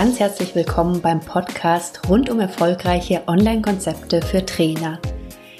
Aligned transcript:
ganz 0.00 0.18
herzlich 0.18 0.54
willkommen 0.54 1.02
beim 1.02 1.20
Podcast 1.20 2.08
rund 2.08 2.30
um 2.30 2.40
erfolgreiche 2.40 3.20
Online-Konzepte 3.26 4.22
für 4.22 4.46
Trainer. 4.46 4.98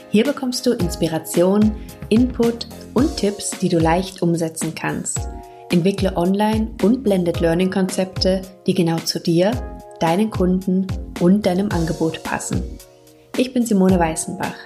Hier 0.08 0.24
bekommst 0.24 0.64
du 0.64 0.72
Inspiration, 0.72 1.76
Input 2.08 2.66
und 2.94 3.18
Tipps, 3.18 3.50
die 3.50 3.68
du 3.68 3.78
leicht 3.78 4.22
umsetzen 4.22 4.74
kannst. 4.74 5.28
Entwickle 5.70 6.16
Online- 6.16 6.70
und 6.82 7.04
Blended 7.04 7.40
Learning-Konzepte, 7.40 8.40
die 8.66 8.72
genau 8.72 8.96
zu 8.96 9.20
dir, 9.20 9.50
deinen 10.00 10.30
Kunden 10.30 10.86
und 11.20 11.44
deinem 11.44 11.70
Angebot 11.70 12.22
passen. 12.22 12.62
Ich 13.36 13.52
bin 13.52 13.66
Simone 13.66 13.98
Weißenbach, 13.98 14.56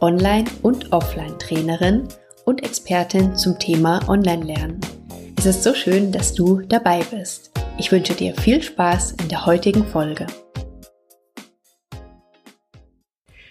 Online- 0.00 0.48
und 0.62 0.92
Offline-Trainerin 0.92 2.06
und 2.44 2.62
Expertin 2.62 3.34
zum 3.34 3.58
Thema 3.58 3.98
Online-Lernen. 4.06 4.78
Es 5.36 5.46
ist 5.46 5.64
so 5.64 5.74
schön, 5.74 6.12
dass 6.12 6.34
du 6.34 6.60
dabei 6.60 7.00
bist. 7.10 7.53
Ich 7.76 7.90
wünsche 7.90 8.14
dir 8.14 8.34
viel 8.34 8.62
Spaß 8.62 9.16
in 9.20 9.28
der 9.28 9.46
heutigen 9.46 9.84
Folge. 9.84 10.28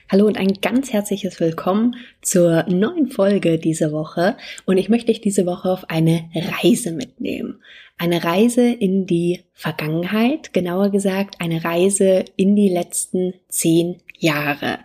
Hallo 0.09 0.27
und 0.27 0.37
ein 0.37 0.59
ganz 0.61 0.93
herzliches 0.93 1.41
Willkommen 1.41 1.95
zur 2.21 2.63
neuen 2.69 3.09
Folge 3.09 3.59
dieser 3.59 3.91
Woche. 3.91 4.37
Und 4.65 4.77
ich 4.77 4.87
möchte 4.87 5.07
dich 5.07 5.19
diese 5.19 5.45
Woche 5.45 5.69
auf 5.69 5.89
eine 5.89 6.29
Reise 6.33 6.91
mitnehmen. 6.91 7.61
Eine 7.97 8.23
Reise 8.23 8.71
in 8.71 9.05
die 9.07 9.41
Vergangenheit, 9.53 10.53
genauer 10.53 10.89
gesagt 10.89 11.41
eine 11.41 11.65
Reise 11.65 12.23
in 12.37 12.55
die 12.55 12.69
letzten 12.69 13.33
zehn 13.49 14.01
Jahre. 14.17 14.79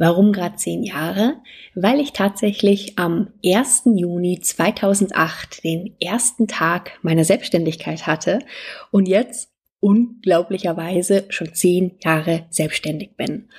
Warum 0.00 0.32
gerade 0.32 0.56
zehn 0.56 0.82
Jahre? 0.82 1.42
Weil 1.74 2.00
ich 2.00 2.14
tatsächlich 2.14 2.98
am 2.98 3.34
1. 3.44 3.82
Juni 3.84 4.40
2008 4.40 5.62
den 5.62 5.94
ersten 6.00 6.48
Tag 6.48 6.92
meiner 7.02 7.24
Selbstständigkeit 7.24 8.06
hatte 8.06 8.38
und 8.90 9.08
jetzt 9.08 9.50
unglaublicherweise 9.78 11.26
schon 11.28 11.52
zehn 11.52 11.98
Jahre 12.02 12.46
selbstständig 12.48 13.18
bin. 13.18 13.50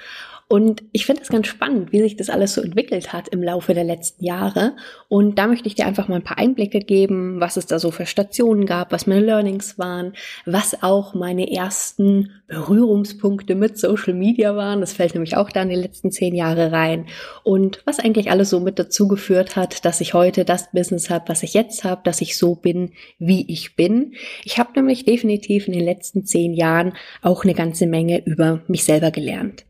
Und 0.52 0.84
ich 0.92 1.06
finde 1.06 1.22
es 1.22 1.30
ganz 1.30 1.48
spannend, 1.48 1.94
wie 1.94 2.02
sich 2.02 2.18
das 2.18 2.30
alles 2.30 2.56
so 2.56 2.62
entwickelt 2.62 3.14
hat 3.14 3.30
im 3.30 3.42
Laufe 3.42 3.74
der 3.74 3.86
letzten 3.86 4.26
Jahre. 4.26 4.76
Und 5.08 5.40
da 5.40 5.48
möchte 5.48 5.70
ich 5.70 5.76
dir 5.76 5.86
einfach 5.86 6.10
mal 6.10 6.16
ein 6.16 6.26
paar 6.26 6.40
Einblicke 6.40 6.80
geben, 6.80 7.40
was 7.40 7.56
es 7.56 7.68
da 7.68 7.80
so 7.80 7.90
für 7.90 8.06
Stationen 8.06 8.66
gab, 8.66 8.92
was 8.92 9.08
meine 9.08 9.22
Learnings 9.22 9.80
waren, 9.80 10.12
was 10.46 10.84
auch 10.84 11.14
meine 11.14 11.50
ersten 11.50 12.32
Berührungspunkte 12.48 13.56
mit 13.56 13.78
Social 13.78 14.14
Media 14.14 14.54
waren. 14.58 14.82
Das 14.82 14.92
fällt 14.92 15.14
nämlich 15.14 15.38
auch 15.38 15.50
da 15.52 15.62
in 15.62 15.70
die 15.70 15.76
letzten 15.76 16.12
zehn 16.12 16.36
Jahre 16.36 16.74
rein. 16.74 17.06
Und 17.44 17.82
was 17.86 18.00
eigentlich 18.00 18.30
alles 18.30 18.50
so 18.50 18.60
mit 18.60 18.78
dazu 18.78 19.08
geführt 19.08 19.56
hat, 19.56 19.86
dass 19.86 20.02
ich 20.02 20.14
heute 20.14 20.44
das 20.44 20.70
Business 20.74 21.10
habe, 21.10 21.30
was 21.30 21.44
ich 21.44 21.54
jetzt 21.54 21.86
habe, 21.86 22.02
dass 22.04 22.20
ich 22.20 22.38
so 22.38 22.56
bin, 22.56 22.92
wie 23.20 23.50
ich 23.50 23.78
bin. 23.78 24.16
Ich 24.44 24.60
habe 24.60 24.72
nämlich 24.76 25.06
definitiv 25.06 25.68
in 25.68 25.74
den 25.74 25.86
letzten 25.86 26.26
zehn 26.26 26.54
Jahren 26.54 26.92
auch 27.22 27.46
eine 27.46 27.54
ganze 27.54 27.88
Menge 27.88 28.22
über 28.26 28.60
mich 28.68 28.84
selber 28.84 29.12
gelernt. 29.12 29.64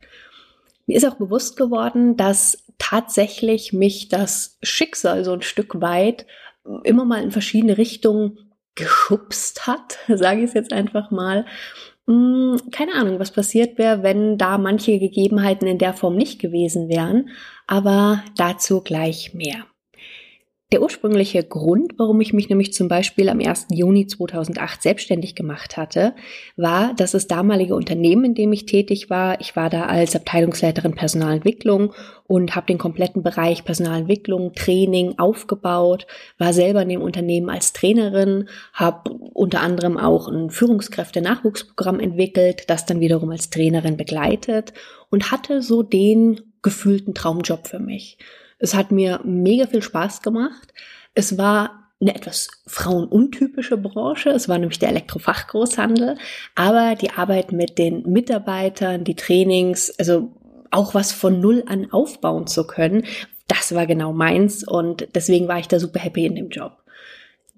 Mir 0.92 0.98
ist 0.98 1.06
auch 1.06 1.16
bewusst 1.16 1.56
geworden, 1.56 2.18
dass 2.18 2.66
tatsächlich 2.78 3.72
mich 3.72 4.10
das 4.10 4.58
Schicksal 4.62 5.24
so 5.24 5.32
ein 5.32 5.42
Stück 5.42 5.80
weit 5.80 6.26
immer 6.84 7.06
mal 7.06 7.24
in 7.24 7.32
verschiedene 7.32 7.78
Richtungen 7.78 8.52
geschubst 8.76 9.68
hat, 9.68 10.00
sage 10.10 10.42
ich 10.42 10.48
es 10.48 10.54
jetzt 10.54 10.74
einfach 10.74 11.10
mal. 11.10 11.46
Hm, 12.08 12.60
keine 12.74 12.96
Ahnung, 12.96 13.20
was 13.20 13.32
passiert 13.32 13.78
wäre, 13.78 14.04
wenn 14.04 14.38
da 14.38 14.58
manche 14.58 15.00
Gegebenheiten 15.00 15.66
in 15.66 15.78
der 15.78 15.94
Form 15.94 16.18
nicht 16.18 16.42
gewesen 16.42 16.90
wären, 16.90 17.30
aber 17.68 18.22
dazu 18.36 18.82
gleich 18.82 19.34
mehr. 19.34 19.64
Der 20.74 20.82
ursprüngliche 20.82 21.44
Grund, 21.44 21.96
warum 21.98 22.22
ich 22.22 22.32
mich 22.32 22.48
nämlich 22.48 22.72
zum 22.72 22.88
Beispiel 22.88 23.28
am 23.28 23.42
1. 23.42 23.68
Juni 23.74 24.08
2008 24.08 24.82
selbstständig 24.82 25.36
gemacht 25.36 25.76
hatte, 25.76 26.16
war, 26.56 26.94
dass 26.94 27.12
das 27.12 27.28
damalige 27.28 27.76
Unternehmen, 27.76 28.24
in 28.24 28.36
dem 28.36 28.54
ich 28.54 28.68
tätig 28.68 29.10
war, 29.10 29.42
ich 29.42 29.58
war 29.58 29.70
da 29.70 29.88
als 29.88 30.16
Abteilungsleiterin 30.16 30.96
Personalentwicklung 30.96 31.94
und 32.26 32.56
habe 32.56 32.68
den 32.68 32.78
kompletten 32.78 33.22
Bereich 33.22 33.66
Personalentwicklung, 33.66 34.54
Training 34.54 35.20
aufgebaut, 35.20 36.08
war 36.38 36.54
selber 36.54 36.84
in 36.84 36.90
dem 36.90 37.02
Unternehmen 37.02 37.50
als 37.50 37.74
Trainerin, 37.74 38.48
habe 38.72 39.12
unter 39.34 39.60
anderem 39.60 39.98
auch 39.98 40.30
ein 40.30 40.52
Führungskräfte-Nachwuchsprogramm 40.52 42.00
entwickelt, 42.00 42.64
das 42.70 42.86
dann 42.86 43.02
wiederum 43.02 43.32
als 43.32 43.50
Trainerin 43.50 43.98
begleitet 43.98 44.72
und 45.10 45.32
hatte 45.32 45.62
so 45.62 45.84
den 45.84 46.40
gefühlten 46.62 47.14
Traumjob 47.14 47.68
für 47.68 47.80
mich. 47.80 48.18
Es 48.62 48.76
hat 48.76 48.92
mir 48.92 49.20
mega 49.24 49.66
viel 49.66 49.82
Spaß 49.82 50.22
gemacht. 50.22 50.74
Es 51.16 51.38
war 51.38 51.90
eine 52.00 52.16
etwas 52.16 52.48
frauenuntypische 52.68 53.76
Branche. 53.76 54.30
Es 54.30 54.48
war 54.48 54.60
nämlich 54.60 54.78
der 54.78 54.90
Elektrofachgroßhandel. 54.90 56.18
Aber 56.56 56.96
die 56.96 57.10
Arbeit 57.10 57.52
mit 57.52 57.80
den 57.80 58.04
Mitarbeitern, 58.04 59.04
die 59.04 59.16
Trainings, 59.16 59.92
also 59.98 60.32
auch 60.70 60.94
was 60.94 61.12
von 61.12 61.42
Null 61.42 61.64
an 61.66 61.92
aufbauen 61.92 62.46
zu 62.48 62.66
können, 62.66 63.04
das 63.48 63.74
war 63.74 63.88
genau 63.88 64.14
meins. 64.14 64.64
Und 64.66 65.08
deswegen 65.16 65.48
war 65.48 65.58
ich 65.58 65.68
da 65.68 65.80
super 65.80 66.00
happy 66.00 66.28
in 66.28 66.36
dem 66.36 66.50
Job. 66.50 66.78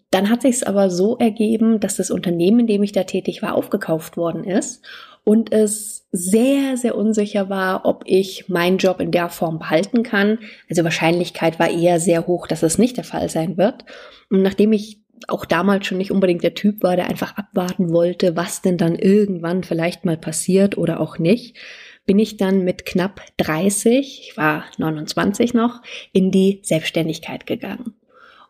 Dann 0.09 0.29
hat 0.29 0.43
sich 0.43 0.55
es 0.55 0.63
aber 0.63 0.89
so 0.89 1.17
ergeben, 1.17 1.81
dass 1.81 1.97
das 1.97 2.11
Unternehmen, 2.11 2.61
in 2.61 2.67
dem 2.67 2.83
ich 2.83 2.93
da 2.93 3.03
tätig 3.03 3.41
war, 3.41 3.55
aufgekauft 3.55 4.15
worden 4.15 4.45
ist 4.45 4.83
und 5.23 5.51
es 5.51 6.05
sehr, 6.11 6.77
sehr 6.77 6.95
unsicher 6.95 7.49
war, 7.49 7.85
ob 7.85 8.03
ich 8.05 8.49
meinen 8.49 8.77
Job 8.77 8.99
in 8.99 9.11
der 9.11 9.29
Form 9.29 9.57
behalten 9.59 10.03
kann. 10.03 10.39
Also 10.69 10.83
Wahrscheinlichkeit 10.83 11.59
war 11.59 11.69
eher 11.69 11.99
sehr 11.99 12.27
hoch, 12.27 12.47
dass 12.47 12.63
es 12.63 12.77
nicht 12.77 12.97
der 12.97 13.03
Fall 13.03 13.29
sein 13.29 13.57
wird. 13.57 13.85
Und 14.29 14.41
nachdem 14.41 14.73
ich 14.73 15.01
auch 15.27 15.45
damals 15.45 15.85
schon 15.85 15.97
nicht 15.97 16.11
unbedingt 16.11 16.43
der 16.43 16.53
Typ 16.53 16.83
war, 16.83 16.95
der 16.95 17.07
einfach 17.07 17.37
abwarten 17.37 17.91
wollte, 17.91 18.35
was 18.35 18.61
denn 18.61 18.77
dann 18.77 18.95
irgendwann 18.95 19.63
vielleicht 19.63 20.05
mal 20.05 20.17
passiert 20.17 20.77
oder 20.77 20.99
auch 20.99 21.17
nicht, 21.17 21.55
bin 22.05 22.19
ich 22.19 22.35
dann 22.37 22.63
mit 22.63 22.85
knapp 22.85 23.21
30, 23.37 24.27
ich 24.27 24.37
war 24.37 24.65
29 24.77 25.53
noch, 25.53 25.81
in 26.11 26.31
die 26.31 26.59
Selbstständigkeit 26.63 27.45
gegangen. 27.45 27.93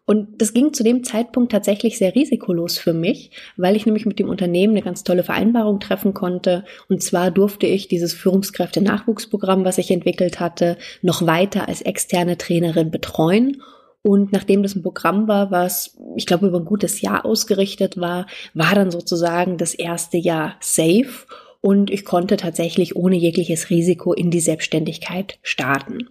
Und 0.06 0.42
das 0.42 0.54
ging 0.54 0.74
zu 0.74 0.84
dem 0.84 1.04
Zeitpunkt 1.04 1.52
tatsächlich 1.52 1.98
sehr 1.98 2.14
risikolos 2.14 2.78
für 2.78 2.94
mich, 2.94 3.32
weil 3.56 3.76
ich 3.78 3.86
nämlich 3.86 4.06
mit 4.06 4.20
dem 4.20 4.28
Unternehmen 4.28 4.74
eine 4.74 4.82
ganz 4.82 5.04
tolle 5.04 5.24
Vereinbarung 5.24 5.80
treffen 5.80 6.14
konnte. 6.14 6.66
Und 6.90 7.02
zwar 7.02 7.32
durfte 7.32 7.68
ich 7.68 7.88
dieses 7.88 8.14
Führungskräfte-Nachwuchsprogramm, 8.14 9.64
was 9.64 9.78
ich 9.78 9.92
entwickelt 9.92 10.42
hatte, 10.42 10.78
noch 11.02 11.26
weiter 11.26 11.70
als 11.70 11.82
externe 11.82 12.38
Trainerin 12.38 12.92
betreuen. 12.92 13.62
Und 14.02 14.34
nachdem 14.34 14.62
das 14.62 14.76
ein 14.76 14.84
Programm 14.84 15.30
war, 15.30 15.52
was 15.52 15.98
ich 16.18 16.26
glaube 16.26 16.48
über 16.48 16.60
ein 16.60 16.66
gutes 16.66 17.00
Jahr 17.00 17.26
ausgerichtet 17.26 17.98
war, 17.98 18.28
war 18.54 18.76
dann 18.76 18.92
sozusagen 18.92 19.58
das 19.58 19.74
erste 19.74 20.18
Jahr 20.18 20.58
safe 20.60 21.26
und 21.62 21.90
ich 21.90 22.04
konnte 22.04 22.36
tatsächlich 22.36 22.98
ohne 22.98 23.16
jegliches 23.16 23.70
Risiko 23.70 24.12
in 24.12 24.30
die 24.30 24.42
Selbstständigkeit 24.42 25.40
starten. 25.42 26.10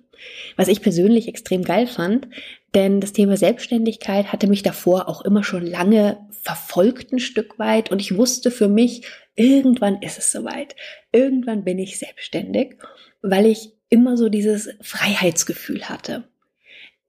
Was 0.56 0.68
ich 0.68 0.80
persönlich 0.80 1.28
extrem 1.28 1.62
geil 1.62 1.86
fand, 1.86 2.28
denn 2.74 3.00
das 3.00 3.12
Thema 3.12 3.36
Selbstständigkeit 3.36 4.32
hatte 4.32 4.46
mich 4.46 4.62
davor 4.62 5.08
auch 5.08 5.22
immer 5.22 5.44
schon 5.44 5.66
lange 5.66 6.18
verfolgt 6.42 7.12
ein 7.12 7.18
Stück 7.18 7.58
weit 7.58 7.90
und 7.90 8.00
ich 8.00 8.16
wusste 8.16 8.50
für 8.50 8.68
mich, 8.68 9.06
irgendwann 9.36 10.02
ist 10.02 10.18
es 10.18 10.32
soweit. 10.32 10.74
Irgendwann 11.12 11.64
bin 11.64 11.78
ich 11.78 11.98
selbstständig, 11.98 12.76
weil 13.20 13.46
ich 13.46 13.72
immer 13.88 14.16
so 14.16 14.28
dieses 14.28 14.70
Freiheitsgefühl 14.80 15.88
hatte. 15.88 16.24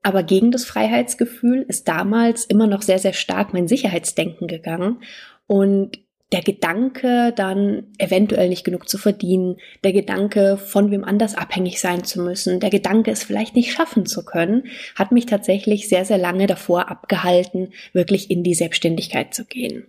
Aber 0.03 0.21
gegen 0.21 0.51
das 0.51 0.65
Freiheitsgefühl 0.65 1.65
ist 1.67 1.87
damals 1.87 2.45
immer 2.45 2.67
noch 2.67 2.81
sehr, 2.81 2.99
sehr 2.99 3.13
stark 3.13 3.53
mein 3.53 3.69
Sicherheitsdenken 3.69 4.47
gegangen. 4.47 5.01
Und 5.47 5.99
der 6.33 6.41
Gedanke, 6.41 7.31
dann 7.35 7.83
eventuell 7.99 8.49
nicht 8.49 8.63
genug 8.63 8.89
zu 8.89 8.97
verdienen, 8.97 9.57
der 9.83 9.93
Gedanke, 9.93 10.57
von 10.57 10.89
wem 10.89 11.03
anders 11.03 11.35
abhängig 11.35 11.79
sein 11.79 12.03
zu 12.03 12.21
müssen, 12.21 12.59
der 12.59 12.71
Gedanke, 12.71 13.11
es 13.11 13.23
vielleicht 13.23 13.55
nicht 13.55 13.71
schaffen 13.71 14.07
zu 14.07 14.25
können, 14.25 14.63
hat 14.95 15.11
mich 15.11 15.27
tatsächlich 15.27 15.87
sehr, 15.87 16.05
sehr 16.05 16.17
lange 16.17 16.47
davor 16.47 16.89
abgehalten, 16.89 17.71
wirklich 17.93 18.31
in 18.31 18.43
die 18.43 18.55
Selbstständigkeit 18.55 19.33
zu 19.33 19.45
gehen. 19.45 19.85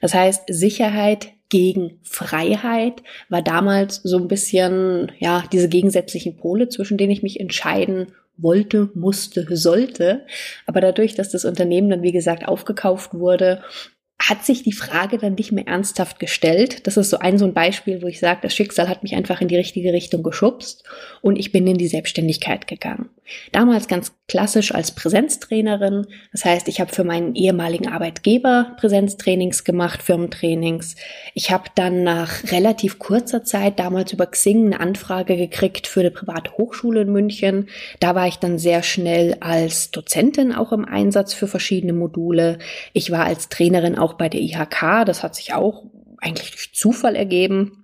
Das 0.00 0.14
heißt, 0.14 0.44
Sicherheit 0.48 1.28
gegen 1.48 1.98
Freiheit 2.02 3.02
war 3.28 3.42
damals 3.42 3.96
so 3.96 4.16
ein 4.18 4.28
bisschen, 4.28 5.12
ja, 5.18 5.44
diese 5.52 5.68
gegensätzlichen 5.68 6.36
Pole, 6.36 6.68
zwischen 6.68 6.96
denen 6.96 7.12
ich 7.12 7.22
mich 7.22 7.40
entscheiden 7.40 8.06
wollte, 8.38 8.90
musste, 8.94 9.46
sollte. 9.56 10.24
Aber 10.66 10.80
dadurch, 10.80 11.14
dass 11.14 11.30
das 11.30 11.44
Unternehmen 11.44 11.90
dann, 11.90 12.02
wie 12.02 12.12
gesagt, 12.12 12.46
aufgekauft 12.48 13.14
wurde 13.14 13.62
hat 14.28 14.44
sich 14.44 14.62
die 14.62 14.72
Frage 14.72 15.18
dann 15.18 15.34
nicht 15.34 15.52
mehr 15.52 15.66
ernsthaft 15.66 16.18
gestellt. 16.18 16.86
Das 16.86 16.96
ist 16.96 17.10
so 17.10 17.18
ein 17.18 17.38
so 17.38 17.44
ein 17.44 17.54
Beispiel, 17.54 18.02
wo 18.02 18.06
ich 18.06 18.20
sage, 18.20 18.40
das 18.42 18.54
Schicksal 18.54 18.88
hat 18.88 19.02
mich 19.02 19.14
einfach 19.14 19.40
in 19.40 19.48
die 19.48 19.56
richtige 19.56 19.92
Richtung 19.92 20.22
geschubst 20.22 20.84
und 21.22 21.38
ich 21.38 21.50
bin 21.50 21.66
in 21.66 21.78
die 21.78 21.88
Selbstständigkeit 21.88 22.66
gegangen. 22.68 23.10
Damals 23.52 23.88
ganz 23.88 24.12
klassisch 24.28 24.74
als 24.74 24.92
Präsenztrainerin. 24.92 26.06
Das 26.32 26.44
heißt, 26.44 26.68
ich 26.68 26.80
habe 26.80 26.92
für 26.92 27.04
meinen 27.04 27.34
ehemaligen 27.34 27.88
Arbeitgeber 27.88 28.74
Präsenztrainings 28.78 29.64
gemacht, 29.64 30.02
Firmentrainings. 30.02 30.96
Ich 31.34 31.50
habe 31.50 31.64
dann 31.74 32.02
nach 32.02 32.50
relativ 32.50 32.98
kurzer 32.98 33.44
Zeit 33.44 33.78
damals 33.78 34.12
über 34.12 34.26
Xing 34.26 34.66
eine 34.66 34.80
Anfrage 34.80 35.36
gekriegt 35.36 35.86
für 35.86 36.00
eine 36.00 36.10
private 36.10 36.52
Hochschule 36.52 37.02
in 37.02 37.12
München. 37.12 37.68
Da 38.00 38.14
war 38.14 38.26
ich 38.26 38.38
dann 38.38 38.58
sehr 38.58 38.82
schnell 38.82 39.36
als 39.40 39.90
Dozentin 39.90 40.52
auch 40.52 40.72
im 40.72 40.84
Einsatz 40.84 41.34
für 41.34 41.46
verschiedene 41.46 41.92
Module. 41.92 42.58
Ich 42.92 43.10
war 43.10 43.24
als 43.24 43.48
Trainerin 43.48 43.98
auch 43.98 44.11
bei 44.18 44.28
der 44.28 44.40
IHK. 44.40 45.04
Das 45.06 45.22
hat 45.22 45.34
sich 45.34 45.54
auch 45.54 45.84
eigentlich 46.18 46.50
durch 46.50 46.74
Zufall 46.74 47.16
ergeben. 47.16 47.82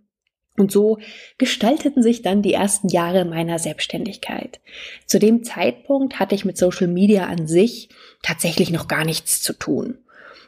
Und 0.56 0.72
so 0.72 0.98
gestalteten 1.38 2.02
sich 2.02 2.22
dann 2.22 2.42
die 2.42 2.52
ersten 2.52 2.88
Jahre 2.88 3.24
meiner 3.24 3.60
Selbstständigkeit. 3.60 4.60
Zu 5.06 5.20
dem 5.20 5.44
Zeitpunkt 5.44 6.18
hatte 6.18 6.34
ich 6.34 6.44
mit 6.44 6.58
Social 6.58 6.88
Media 6.88 7.26
an 7.26 7.46
sich 7.46 7.90
tatsächlich 8.22 8.70
noch 8.70 8.88
gar 8.88 9.04
nichts 9.04 9.40
zu 9.40 9.52
tun. 9.52 9.98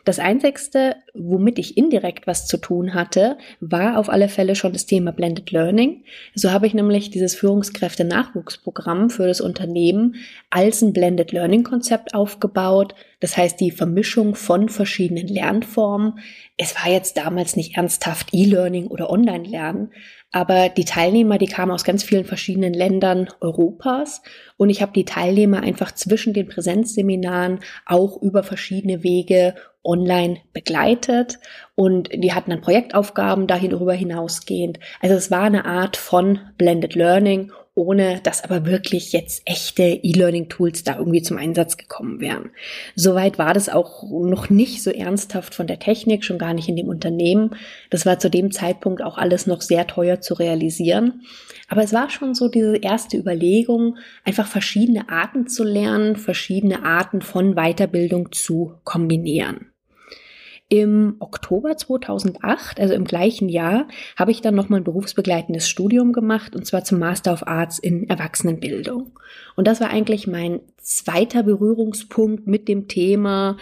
Das 0.04 0.18
Einzigste, 0.18 0.96
womit 1.14 1.58
ich 1.58 1.76
indirekt 1.76 2.26
was 2.26 2.46
zu 2.46 2.56
tun 2.56 2.94
hatte, 2.94 3.36
war 3.60 3.98
auf 3.98 4.08
alle 4.08 4.28
Fälle 4.28 4.54
schon 4.54 4.72
das 4.72 4.86
Thema 4.86 5.12
Blended 5.12 5.50
Learning. 5.50 6.04
So 6.34 6.52
habe 6.52 6.66
ich 6.66 6.74
nämlich 6.74 7.10
dieses 7.10 7.34
Führungskräfte-Nachwuchsprogramm 7.34 9.10
für 9.10 9.26
das 9.26 9.40
Unternehmen 9.40 10.16
als 10.48 10.80
ein 10.80 10.92
Blended 10.92 11.32
Learning 11.32 11.64
Konzept 11.64 12.14
aufgebaut. 12.14 12.94
Das 13.20 13.36
heißt, 13.36 13.60
die 13.60 13.70
Vermischung 13.70 14.34
von 14.34 14.70
verschiedenen 14.70 15.28
Lernformen. 15.28 16.18
Es 16.56 16.74
war 16.76 16.90
jetzt 16.90 17.18
damals 17.18 17.54
nicht 17.56 17.76
ernsthaft 17.76 18.28
E-Learning 18.32 18.86
oder 18.86 19.10
Online-Lernen, 19.10 19.92
aber 20.32 20.68
die 20.68 20.84
Teilnehmer, 20.84 21.38
die 21.38 21.46
kamen 21.46 21.72
aus 21.72 21.84
ganz 21.84 22.04
vielen 22.04 22.24
verschiedenen 22.24 22.72
Ländern 22.72 23.28
Europas 23.40 24.22
und 24.56 24.70
ich 24.70 24.80
habe 24.80 24.92
die 24.92 25.04
Teilnehmer 25.04 25.62
einfach 25.62 25.92
zwischen 25.92 26.32
den 26.34 26.46
Präsenzseminaren 26.46 27.60
auch 27.84 28.20
über 28.22 28.42
verschiedene 28.42 29.02
Wege 29.02 29.54
online 29.82 30.38
begleitet 30.52 31.38
und 31.74 32.10
die 32.12 32.32
hatten 32.32 32.50
dann 32.50 32.60
Projektaufgaben 32.60 33.46
darüber 33.46 33.94
hinausgehend. 33.94 34.78
Also 35.00 35.14
es 35.14 35.30
war 35.30 35.42
eine 35.42 35.64
Art 35.64 35.96
von 35.96 36.40
Blended 36.58 36.94
Learning 36.94 37.52
ohne 37.80 38.20
dass 38.22 38.42
aber 38.42 38.66
wirklich 38.66 39.12
jetzt 39.12 39.42
echte 39.46 39.82
E-Learning-Tools 39.82 40.84
da 40.84 40.98
irgendwie 40.98 41.22
zum 41.22 41.38
Einsatz 41.38 41.76
gekommen 41.76 42.20
wären. 42.20 42.50
Soweit 42.96 43.38
war 43.38 43.54
das 43.54 43.68
auch 43.68 44.02
noch 44.10 44.50
nicht 44.50 44.82
so 44.82 44.90
ernsthaft 44.90 45.54
von 45.54 45.66
der 45.66 45.78
Technik, 45.78 46.24
schon 46.24 46.38
gar 46.38 46.52
nicht 46.52 46.68
in 46.68 46.76
dem 46.76 46.88
Unternehmen. 46.88 47.56
Das 47.88 48.06
war 48.06 48.18
zu 48.18 48.28
dem 48.28 48.50
Zeitpunkt 48.50 49.02
auch 49.02 49.18
alles 49.18 49.46
noch 49.46 49.62
sehr 49.62 49.86
teuer 49.86 50.20
zu 50.20 50.34
realisieren. 50.34 51.22
Aber 51.68 51.82
es 51.82 51.92
war 51.92 52.10
schon 52.10 52.34
so 52.34 52.48
diese 52.48 52.76
erste 52.76 53.16
Überlegung, 53.16 53.96
einfach 54.24 54.48
verschiedene 54.48 55.08
Arten 55.08 55.46
zu 55.46 55.62
lernen, 55.62 56.16
verschiedene 56.16 56.84
Arten 56.84 57.22
von 57.22 57.54
Weiterbildung 57.54 58.32
zu 58.32 58.74
kombinieren. 58.82 59.69
Im 60.72 61.16
Oktober 61.18 61.76
2008, 61.76 62.78
also 62.78 62.94
im 62.94 63.02
gleichen 63.02 63.48
Jahr, 63.48 63.88
habe 64.16 64.30
ich 64.30 64.40
dann 64.40 64.54
nochmal 64.54 64.78
ein 64.80 64.84
berufsbegleitendes 64.84 65.68
Studium 65.68 66.12
gemacht 66.12 66.54
und 66.54 66.64
zwar 66.64 66.84
zum 66.84 67.00
Master 67.00 67.32
of 67.32 67.44
Arts 67.44 67.80
in 67.80 68.08
Erwachsenenbildung. 68.08 69.18
Und 69.56 69.66
das 69.66 69.80
war 69.80 69.90
eigentlich 69.90 70.28
mein 70.28 70.60
zweiter 70.78 71.42
Berührungspunkt 71.42 72.46
mit 72.46 72.68
dem 72.68 72.86
Thema 72.86 73.56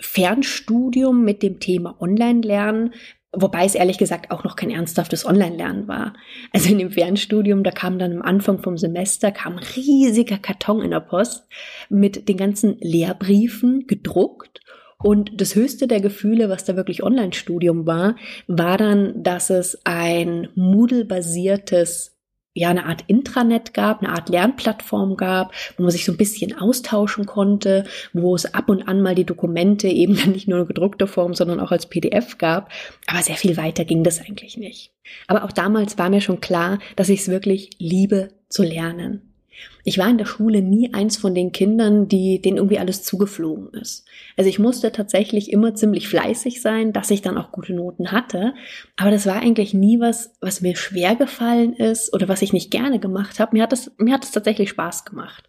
Fernstudium, 0.00 1.22
mit 1.22 1.42
dem 1.42 1.60
Thema 1.60 2.00
Online-Lernen, 2.00 2.94
Wobei 3.38 3.66
es 3.66 3.74
ehrlich 3.74 3.98
gesagt 3.98 4.30
auch 4.30 4.44
noch 4.44 4.56
kein 4.56 4.70
ernsthaftes 4.70 5.26
Online-Lernen 5.26 5.88
war. 5.88 6.14
Also 6.54 6.70
in 6.70 6.78
dem 6.78 6.90
Fernstudium, 6.90 7.64
da 7.64 7.70
kam 7.70 7.98
dann 7.98 8.12
am 8.12 8.22
Anfang 8.22 8.62
vom 8.62 8.78
Semester, 8.78 9.30
kam 9.30 9.58
ein 9.58 9.64
riesiger 9.76 10.38
Karton 10.38 10.80
in 10.80 10.92
der 10.92 11.00
Post 11.00 11.46
mit 11.90 12.30
den 12.30 12.38
ganzen 12.38 12.78
Lehrbriefen 12.80 13.86
gedruckt 13.86 14.62
und 15.02 15.40
das 15.40 15.54
höchste 15.54 15.86
der 15.86 16.00
Gefühle, 16.00 16.48
was 16.48 16.64
da 16.64 16.76
wirklich 16.76 17.02
Online-Studium 17.02 17.86
war, 17.86 18.16
war 18.46 18.78
dann, 18.78 19.22
dass 19.22 19.50
es 19.50 19.78
ein 19.84 20.48
Moodle-basiertes 20.54 22.16
ja, 22.56 22.70
eine 22.70 22.86
Art 22.86 23.04
Intranet 23.06 23.74
gab, 23.74 24.02
eine 24.02 24.14
Art 24.14 24.30
Lernplattform 24.30 25.18
gab, 25.18 25.52
wo 25.76 25.82
man 25.82 25.92
sich 25.92 26.06
so 26.06 26.12
ein 26.12 26.16
bisschen 26.16 26.58
austauschen 26.58 27.26
konnte, 27.26 27.84
wo 28.14 28.34
es 28.34 28.54
ab 28.54 28.70
und 28.70 28.88
an 28.88 29.02
mal 29.02 29.14
die 29.14 29.26
Dokumente 29.26 29.88
eben 29.88 30.16
dann 30.16 30.32
nicht 30.32 30.48
nur 30.48 30.60
in 30.60 30.66
gedruckter 30.66 31.06
Form, 31.06 31.34
sondern 31.34 31.60
auch 31.60 31.70
als 31.70 31.86
PDF 31.86 32.38
gab. 32.38 32.70
Aber 33.06 33.22
sehr 33.22 33.36
viel 33.36 33.58
weiter 33.58 33.84
ging 33.84 34.04
das 34.04 34.22
eigentlich 34.22 34.56
nicht. 34.56 34.90
Aber 35.26 35.44
auch 35.44 35.52
damals 35.52 35.98
war 35.98 36.08
mir 36.08 36.22
schon 36.22 36.40
klar, 36.40 36.78
dass 36.96 37.10
ich 37.10 37.20
es 37.20 37.28
wirklich 37.28 37.70
liebe 37.78 38.30
zu 38.48 38.62
lernen. 38.62 39.35
Ich 39.84 39.98
war 39.98 40.08
in 40.08 40.18
der 40.18 40.26
Schule 40.26 40.62
nie 40.62 40.92
eins 40.92 41.16
von 41.16 41.34
den 41.34 41.52
Kindern, 41.52 42.08
die 42.08 42.40
denen 42.42 42.56
irgendwie 42.56 42.78
alles 42.78 43.02
zugeflogen 43.02 43.72
ist. 43.80 44.04
Also 44.36 44.50
ich 44.50 44.58
musste 44.58 44.90
tatsächlich 44.92 45.52
immer 45.52 45.74
ziemlich 45.74 46.08
fleißig 46.08 46.60
sein, 46.60 46.92
dass 46.92 47.10
ich 47.10 47.22
dann 47.22 47.38
auch 47.38 47.52
gute 47.52 47.72
Noten 47.72 48.10
hatte. 48.10 48.54
Aber 48.96 49.10
das 49.10 49.26
war 49.26 49.36
eigentlich 49.36 49.74
nie 49.74 50.00
was, 50.00 50.34
was 50.40 50.60
mir 50.60 50.76
schwer 50.76 51.14
gefallen 51.14 51.72
ist 51.72 52.12
oder 52.12 52.28
was 52.28 52.42
ich 52.42 52.52
nicht 52.52 52.70
gerne 52.70 52.98
gemacht 52.98 53.38
habe. 53.38 53.56
Mir 53.56 53.62
hat 53.62 53.72
es, 53.72 53.92
mir 53.98 54.14
hat 54.14 54.24
es 54.24 54.32
tatsächlich 54.32 54.70
Spaß 54.70 55.04
gemacht. 55.04 55.44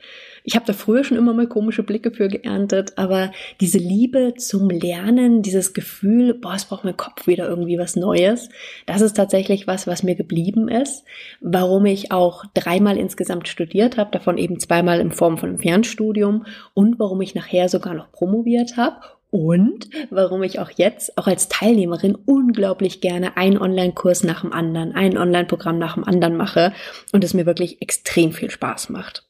Ich 0.47 0.55
habe 0.55 0.65
da 0.65 0.71
früher 0.71 1.03
schon 1.03 1.17
immer 1.17 1.33
mal 1.33 1.45
komische 1.45 1.83
Blicke 1.83 2.09
für 2.11 2.29
geerntet, 2.29 2.93
aber 2.95 3.33
diese 3.59 3.79
Liebe 3.79 4.35
zum 4.37 4.69
Lernen, 4.69 5.41
dieses 5.41 5.73
Gefühl, 5.73 6.33
boah, 6.35 6.53
es 6.55 6.63
braucht 6.63 6.85
mein 6.85 6.95
Kopf 6.95 7.27
wieder 7.27 7.49
irgendwie 7.49 7.77
was 7.77 7.97
Neues, 7.97 8.47
das 8.85 9.01
ist 9.01 9.17
tatsächlich 9.17 9.67
was, 9.67 9.87
was 9.87 10.03
mir 10.03 10.15
geblieben 10.15 10.69
ist. 10.69 11.03
Warum 11.41 11.85
ich 11.85 12.13
auch 12.13 12.45
dreimal 12.53 12.95
insgesamt 12.95 13.49
studiert 13.49 13.97
habe, 13.97 14.11
davon 14.11 14.37
eben 14.37 14.57
zweimal 14.57 15.01
in 15.01 15.11
Form 15.11 15.37
von 15.37 15.49
einem 15.49 15.59
Fernstudium 15.59 16.45
und 16.73 16.97
warum 16.97 17.19
ich 17.19 17.35
nachher 17.35 17.67
sogar 17.67 17.93
noch 17.93 18.13
promoviert 18.13 18.77
habe 18.77 19.01
und 19.31 19.89
warum 20.11 20.43
ich 20.43 20.59
auch 20.59 20.71
jetzt, 20.73 21.17
auch 21.17 21.27
als 21.27 21.49
Teilnehmerin, 21.49 22.17
unglaublich 22.25 23.01
gerne 23.01 23.35
einen 23.35 23.57
Online-Kurs 23.57 24.23
nach 24.23 24.43
dem 24.43 24.53
anderen, 24.53 24.95
ein 24.95 25.17
Online-Programm 25.17 25.77
nach 25.77 25.95
dem 25.95 26.05
anderen 26.05 26.37
mache 26.37 26.71
und 27.11 27.25
es 27.25 27.33
mir 27.33 27.45
wirklich 27.45 27.81
extrem 27.81 28.31
viel 28.31 28.49
Spaß 28.49 28.87
macht. 28.87 29.26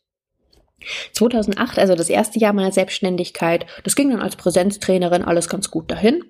2008, 1.13 1.79
also 1.79 1.95
das 1.95 2.09
erste 2.09 2.39
Jahr 2.39 2.53
meiner 2.53 2.71
Selbstständigkeit, 2.71 3.65
das 3.83 3.95
ging 3.95 4.12
dann 4.12 4.21
als 4.21 4.35
Präsenztrainerin 4.35 5.24
alles 5.24 5.50
ganz 5.50 5.71
gut 5.71 5.89
dahin. 5.89 6.24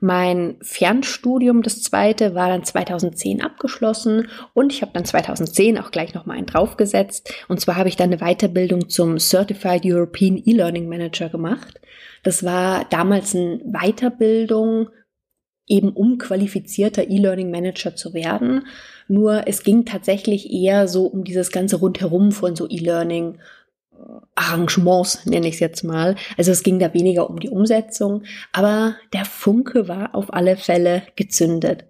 Mein 0.00 0.56
Fernstudium, 0.60 1.62
das 1.62 1.82
zweite, 1.82 2.34
war 2.34 2.48
dann 2.48 2.64
2010 2.64 3.42
abgeschlossen 3.42 4.28
und 4.54 4.72
ich 4.72 4.82
habe 4.82 4.92
dann 4.92 5.04
2010 5.04 5.78
auch 5.78 5.92
gleich 5.92 6.14
nochmal 6.14 6.36
einen 6.36 6.46
draufgesetzt. 6.46 7.32
Und 7.48 7.60
zwar 7.60 7.76
habe 7.76 7.88
ich 7.88 7.96
dann 7.96 8.12
eine 8.12 8.18
Weiterbildung 8.18 8.88
zum 8.88 9.18
Certified 9.18 9.82
European 9.84 10.36
E-Learning 10.44 10.88
Manager 10.88 11.28
gemacht. 11.28 11.80
Das 12.24 12.44
war 12.44 12.84
damals 12.90 13.34
eine 13.34 13.60
Weiterbildung, 13.64 14.88
eben 15.68 15.90
um 15.90 16.18
qualifizierter 16.18 17.08
E-Learning 17.08 17.50
Manager 17.50 17.94
zu 17.94 18.14
werden. 18.14 18.66
Nur 19.08 19.46
es 19.46 19.62
ging 19.62 19.84
tatsächlich 19.84 20.52
eher 20.52 20.88
so 20.88 21.06
um 21.06 21.22
dieses 21.24 21.52
ganze 21.52 21.76
Rundherum 21.76 22.32
von 22.32 22.56
so 22.56 22.68
E-Learning 22.68 23.38
Arrangements, 24.34 25.26
nenne 25.26 25.48
ich 25.48 25.54
es 25.54 25.60
jetzt 25.60 25.84
mal. 25.84 26.16
Also 26.36 26.50
es 26.52 26.62
ging 26.62 26.78
da 26.78 26.92
weniger 26.94 27.28
um 27.28 27.38
die 27.38 27.50
Umsetzung, 27.50 28.22
aber 28.52 28.96
der 29.12 29.24
Funke 29.24 29.88
war 29.88 30.14
auf 30.14 30.32
alle 30.32 30.56
Fälle 30.56 31.02
gezündet. 31.16 31.84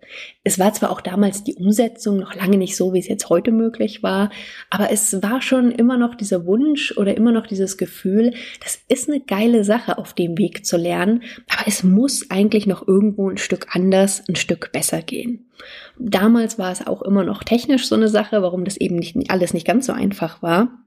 Es 0.44 0.58
war 0.58 0.72
zwar 0.74 0.90
auch 0.90 1.00
damals 1.00 1.44
die 1.44 1.54
Umsetzung 1.54 2.18
noch 2.18 2.34
lange 2.34 2.58
nicht 2.58 2.76
so, 2.76 2.92
wie 2.92 2.98
es 2.98 3.08
jetzt 3.08 3.28
heute 3.30 3.52
möglich 3.52 4.02
war, 4.02 4.30
aber 4.70 4.90
es 4.90 5.22
war 5.22 5.40
schon 5.40 5.70
immer 5.70 5.96
noch 5.96 6.14
dieser 6.14 6.44
Wunsch 6.44 6.96
oder 6.96 7.16
immer 7.16 7.32
noch 7.32 7.46
dieses 7.46 7.76
Gefühl, 7.76 8.34
das 8.62 8.80
ist 8.88 9.08
eine 9.08 9.20
geile 9.20 9.64
Sache, 9.64 9.98
auf 9.98 10.12
dem 10.12 10.36
Weg 10.36 10.66
zu 10.66 10.76
lernen, 10.76 11.22
aber 11.48 11.68
es 11.68 11.84
muss 11.84 12.30
eigentlich 12.30 12.66
noch 12.66 12.86
irgendwo 12.86 13.30
ein 13.30 13.38
Stück 13.38 13.68
anders, 13.70 14.22
ein 14.28 14.36
Stück 14.36 14.72
besser 14.72 15.02
gehen. 15.02 15.48
Damals 15.98 16.58
war 16.58 16.72
es 16.72 16.86
auch 16.86 17.02
immer 17.02 17.22
noch 17.22 17.44
technisch 17.44 17.86
so 17.86 17.94
eine 17.94 18.08
Sache, 18.08 18.42
warum 18.42 18.64
das 18.64 18.76
eben 18.76 18.96
nicht 18.96 19.30
alles 19.30 19.54
nicht 19.54 19.66
ganz 19.66 19.86
so 19.86 19.92
einfach 19.92 20.42
war. 20.42 20.81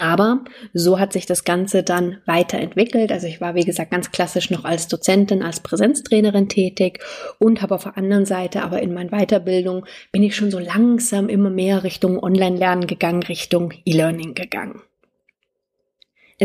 Aber 0.00 0.44
so 0.72 0.98
hat 0.98 1.12
sich 1.12 1.26
das 1.26 1.44
Ganze 1.44 1.82
dann 1.82 2.18
weiterentwickelt. 2.26 3.12
Also 3.12 3.26
ich 3.28 3.40
war, 3.40 3.54
wie 3.54 3.64
gesagt, 3.64 3.92
ganz 3.92 4.10
klassisch 4.10 4.50
noch 4.50 4.64
als 4.64 4.88
Dozentin, 4.88 5.42
als 5.42 5.60
Präsenztrainerin 5.60 6.48
tätig 6.48 7.00
und 7.38 7.62
habe 7.62 7.74
auf 7.76 7.84
der 7.84 7.96
anderen 7.96 8.26
Seite 8.26 8.62
aber 8.62 8.82
in 8.82 8.92
meiner 8.92 9.10
Weiterbildung 9.10 9.86
bin 10.10 10.22
ich 10.22 10.34
schon 10.34 10.50
so 10.50 10.58
langsam 10.58 11.28
immer 11.28 11.50
mehr 11.50 11.84
Richtung 11.84 12.18
Online-Lernen 12.22 12.86
gegangen, 12.86 13.22
Richtung 13.22 13.72
E-Learning 13.84 14.34
gegangen. 14.34 14.82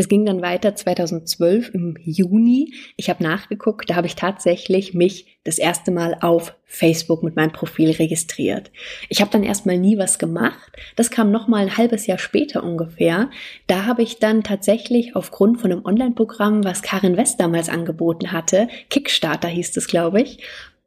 Es 0.00 0.08
ging 0.08 0.24
dann 0.24 0.40
weiter 0.40 0.74
2012 0.74 1.74
im 1.74 1.94
Juni. 2.02 2.72
Ich 2.96 3.10
habe 3.10 3.22
nachgeguckt, 3.22 3.90
da 3.90 3.96
habe 3.96 4.06
ich 4.06 4.14
tatsächlich 4.14 4.94
mich 4.94 5.38
das 5.44 5.58
erste 5.58 5.90
Mal 5.90 6.16
auf 6.22 6.54
Facebook 6.64 7.22
mit 7.22 7.36
meinem 7.36 7.52
Profil 7.52 7.90
registriert. 7.90 8.70
Ich 9.10 9.20
habe 9.20 9.30
dann 9.30 9.42
erstmal 9.42 9.76
nie 9.76 9.98
was 9.98 10.18
gemacht. 10.18 10.72
Das 10.96 11.10
kam 11.10 11.30
noch 11.30 11.48
mal 11.48 11.58
ein 11.66 11.76
halbes 11.76 12.06
Jahr 12.06 12.16
später 12.16 12.64
ungefähr. 12.64 13.28
Da 13.66 13.84
habe 13.84 14.02
ich 14.02 14.18
dann 14.18 14.42
tatsächlich 14.42 15.16
aufgrund 15.16 15.60
von 15.60 15.70
einem 15.70 15.84
Online-Programm, 15.84 16.64
was 16.64 16.80
Karin 16.80 17.18
West 17.18 17.38
damals 17.38 17.68
angeboten 17.68 18.32
hatte, 18.32 18.68
Kickstarter 18.88 19.48
hieß 19.48 19.76
es, 19.76 19.86
glaube 19.86 20.22
ich, 20.22 20.38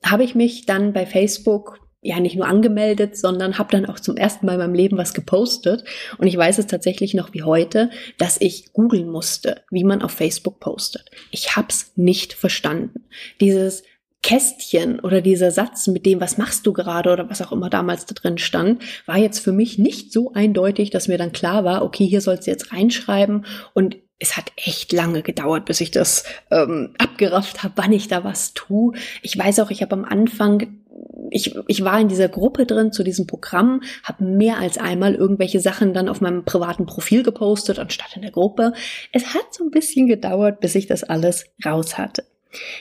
habe 0.03 0.23
ich 0.23 0.33
mich 0.33 0.65
dann 0.65 0.91
bei 0.91 1.05
Facebook 1.05 1.82
ja 2.03 2.19
nicht 2.19 2.35
nur 2.35 2.47
angemeldet, 2.47 3.17
sondern 3.17 3.57
habe 3.57 3.71
dann 3.71 3.85
auch 3.85 3.99
zum 3.99 4.17
ersten 4.17 4.45
Mal 4.45 4.53
in 4.53 4.59
meinem 4.59 4.75
Leben 4.75 4.97
was 4.97 5.13
gepostet. 5.13 5.83
Und 6.17 6.27
ich 6.27 6.37
weiß 6.37 6.57
es 6.59 6.67
tatsächlich 6.67 7.13
noch 7.13 7.33
wie 7.33 7.43
heute, 7.43 7.89
dass 8.17 8.39
ich 8.39 8.73
googeln 8.73 9.09
musste, 9.09 9.61
wie 9.71 9.83
man 9.83 10.01
auf 10.01 10.11
Facebook 10.11 10.59
postet. 10.59 11.09
Ich 11.31 11.55
hab's 11.55 11.93
nicht 11.95 12.33
verstanden. 12.33 13.05
Dieses 13.39 13.83
Kästchen 14.23 15.01
oder 15.01 15.21
dieser 15.21 15.51
Satz 15.51 15.87
mit 15.87 16.05
dem, 16.05 16.21
was 16.21 16.37
machst 16.37 16.65
du 16.65 16.73
gerade 16.73 17.11
oder 17.11 17.29
was 17.29 17.41
auch 17.41 17.51
immer 17.51 17.69
damals 17.69 18.05
da 18.05 18.15
drin 18.15 18.37
stand, 18.37 18.81
war 19.05 19.17
jetzt 19.17 19.39
für 19.39 19.51
mich 19.51 19.77
nicht 19.77 20.13
so 20.13 20.31
eindeutig, 20.33 20.89
dass 20.89 21.09
mir 21.09 21.17
dann 21.17 21.33
klar 21.33 21.65
war, 21.65 21.83
okay, 21.83 22.05
hier 22.05 22.21
sollst 22.21 22.47
du 22.47 22.51
jetzt 22.51 22.71
reinschreiben 22.71 23.45
und 23.73 23.97
es 24.19 24.37
hat 24.37 24.51
echt 24.55 24.93
lange 24.93 25.21
gedauert, 25.21 25.65
bis 25.65 25.81
ich 25.81 25.91
das 25.91 26.23
ähm, 26.51 26.93
abgerafft 26.97 27.63
habe, 27.63 27.73
wann 27.75 27.91
ich 27.91 28.07
da 28.07 28.23
was 28.23 28.53
tue. 28.53 28.93
Ich 29.21 29.37
weiß 29.37 29.59
auch, 29.59 29.71
ich 29.71 29.81
habe 29.81 29.93
am 29.93 30.05
Anfang 30.05 30.83
ich, 31.29 31.55
ich 31.67 31.83
war 31.83 31.99
in 31.99 32.07
dieser 32.07 32.29
Gruppe 32.29 32.65
drin 32.65 32.91
zu 32.91 33.03
diesem 33.03 33.27
Programm, 33.27 33.81
habe 34.03 34.23
mehr 34.23 34.59
als 34.59 34.77
einmal 34.77 35.15
irgendwelche 35.15 35.59
Sachen 35.59 35.93
dann 35.93 36.09
auf 36.09 36.21
meinem 36.21 36.45
privaten 36.45 36.85
Profil 36.85 37.23
gepostet, 37.23 37.79
anstatt 37.79 38.15
in 38.15 38.21
der 38.21 38.31
Gruppe. 38.31 38.73
Es 39.11 39.33
hat 39.33 39.53
so 39.53 39.63
ein 39.63 39.71
bisschen 39.71 40.07
gedauert, 40.07 40.59
bis 40.59 40.75
ich 40.75 40.85
das 40.85 41.03
alles 41.03 41.45
raus 41.65 41.97
hatte. 41.97 42.23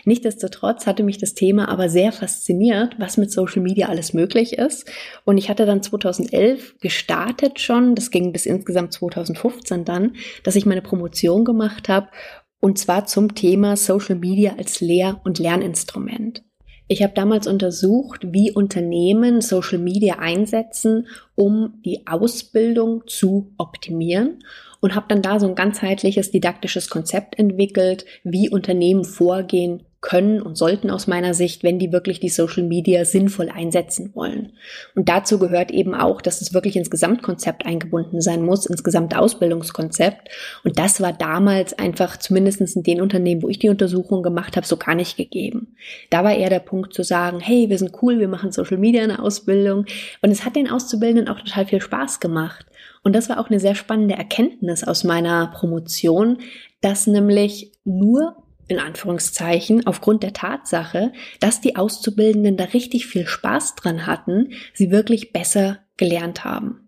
Nichtsdestotrotz 0.04 0.86
hatte 0.86 1.02
mich 1.02 1.18
das 1.18 1.34
Thema 1.34 1.68
aber 1.68 1.88
sehr 1.88 2.12
fasziniert, 2.12 2.96
was 2.98 3.16
mit 3.16 3.30
Social 3.30 3.62
Media 3.62 3.88
alles 3.88 4.12
möglich 4.12 4.54
ist. 4.58 4.90
Und 5.24 5.38
ich 5.38 5.48
hatte 5.48 5.66
dann 5.66 5.82
2011 5.82 6.78
gestartet 6.80 7.60
schon, 7.60 7.94
das 7.94 8.10
ging 8.10 8.32
bis 8.32 8.46
insgesamt 8.46 8.92
2015 8.92 9.84
dann, 9.84 10.16
dass 10.44 10.56
ich 10.56 10.66
meine 10.66 10.82
Promotion 10.82 11.44
gemacht 11.44 11.88
habe, 11.88 12.08
und 12.60 12.78
zwar 12.78 13.06
zum 13.06 13.34
Thema 13.34 13.76
Social 13.76 14.14
Media 14.14 14.54
als 14.56 14.80
Lehr- 14.80 15.20
und 15.24 15.38
Lerninstrument. 15.38 16.44
Ich 16.86 17.02
habe 17.02 17.14
damals 17.14 17.46
untersucht, 17.46 18.20
wie 18.32 18.52
Unternehmen 18.52 19.40
Social 19.40 19.78
Media 19.78 20.18
einsetzen, 20.18 21.08
um 21.34 21.80
die 21.84 22.06
Ausbildung 22.06 23.04
zu 23.06 23.52
optimieren 23.56 24.44
und 24.82 24.94
habe 24.94 25.06
dann 25.08 25.22
da 25.22 25.40
so 25.40 25.46
ein 25.46 25.54
ganzheitliches 25.54 26.30
didaktisches 26.32 26.90
Konzept 26.90 27.38
entwickelt, 27.38 28.04
wie 28.24 28.50
Unternehmen 28.50 29.04
vorgehen 29.04 29.84
können 30.02 30.42
und 30.42 30.58
sollten 30.58 30.90
aus 30.90 31.06
meiner 31.06 31.32
Sicht, 31.32 31.62
wenn 31.62 31.78
die 31.78 31.92
wirklich 31.92 32.18
die 32.18 32.28
Social 32.28 32.64
Media 32.64 33.04
sinnvoll 33.04 33.48
einsetzen 33.48 34.10
wollen. 34.14 34.52
Und 34.94 35.08
dazu 35.08 35.38
gehört 35.38 35.70
eben 35.70 35.94
auch, 35.94 36.20
dass 36.20 36.42
es 36.42 36.52
wirklich 36.52 36.76
ins 36.76 36.90
Gesamtkonzept 36.90 37.64
eingebunden 37.64 38.20
sein 38.20 38.44
muss, 38.44 38.66
ins 38.66 38.82
gesamte 38.82 39.18
Ausbildungskonzept. 39.18 40.28
Und 40.64 40.78
das 40.78 41.00
war 41.00 41.12
damals 41.12 41.78
einfach, 41.78 42.16
zumindest 42.16 42.60
in 42.60 42.82
den 42.82 43.00
Unternehmen, 43.00 43.42
wo 43.42 43.48
ich 43.48 43.60
die 43.60 43.68
Untersuchung 43.68 44.22
gemacht 44.22 44.56
habe, 44.56 44.66
so 44.66 44.76
gar 44.76 44.96
nicht 44.96 45.16
gegeben. 45.16 45.76
Da 46.10 46.24
war 46.24 46.34
eher 46.34 46.50
der 46.50 46.58
Punkt 46.58 46.92
zu 46.92 47.04
sagen, 47.04 47.38
hey, 47.38 47.70
wir 47.70 47.78
sind 47.78 47.92
cool, 48.02 48.18
wir 48.18 48.28
machen 48.28 48.50
Social 48.50 48.78
Media 48.78 49.04
in 49.04 49.10
der 49.10 49.22
Ausbildung. 49.22 49.86
Und 50.20 50.30
es 50.30 50.44
hat 50.44 50.56
den 50.56 50.68
Auszubildenden 50.68 51.28
auch 51.28 51.38
total 51.38 51.64
viel 51.66 51.80
Spaß 51.80 52.18
gemacht. 52.18 52.66
Und 53.04 53.14
das 53.14 53.28
war 53.28 53.38
auch 53.38 53.50
eine 53.50 53.60
sehr 53.60 53.76
spannende 53.76 54.14
Erkenntnis 54.14 54.82
aus 54.82 55.04
meiner 55.04 55.46
Promotion, 55.48 56.38
dass 56.80 57.06
nämlich 57.06 57.72
nur 57.84 58.41
in 58.72 58.78
Anführungszeichen 58.78 59.86
aufgrund 59.86 60.22
der 60.22 60.32
Tatsache, 60.32 61.12
dass 61.40 61.60
die 61.60 61.76
Auszubildenden 61.76 62.56
da 62.56 62.64
richtig 62.64 63.06
viel 63.06 63.26
Spaß 63.26 63.74
dran 63.76 64.06
hatten, 64.06 64.52
sie 64.74 64.90
wirklich 64.90 65.32
besser 65.32 65.78
gelernt 65.96 66.44
haben. 66.44 66.82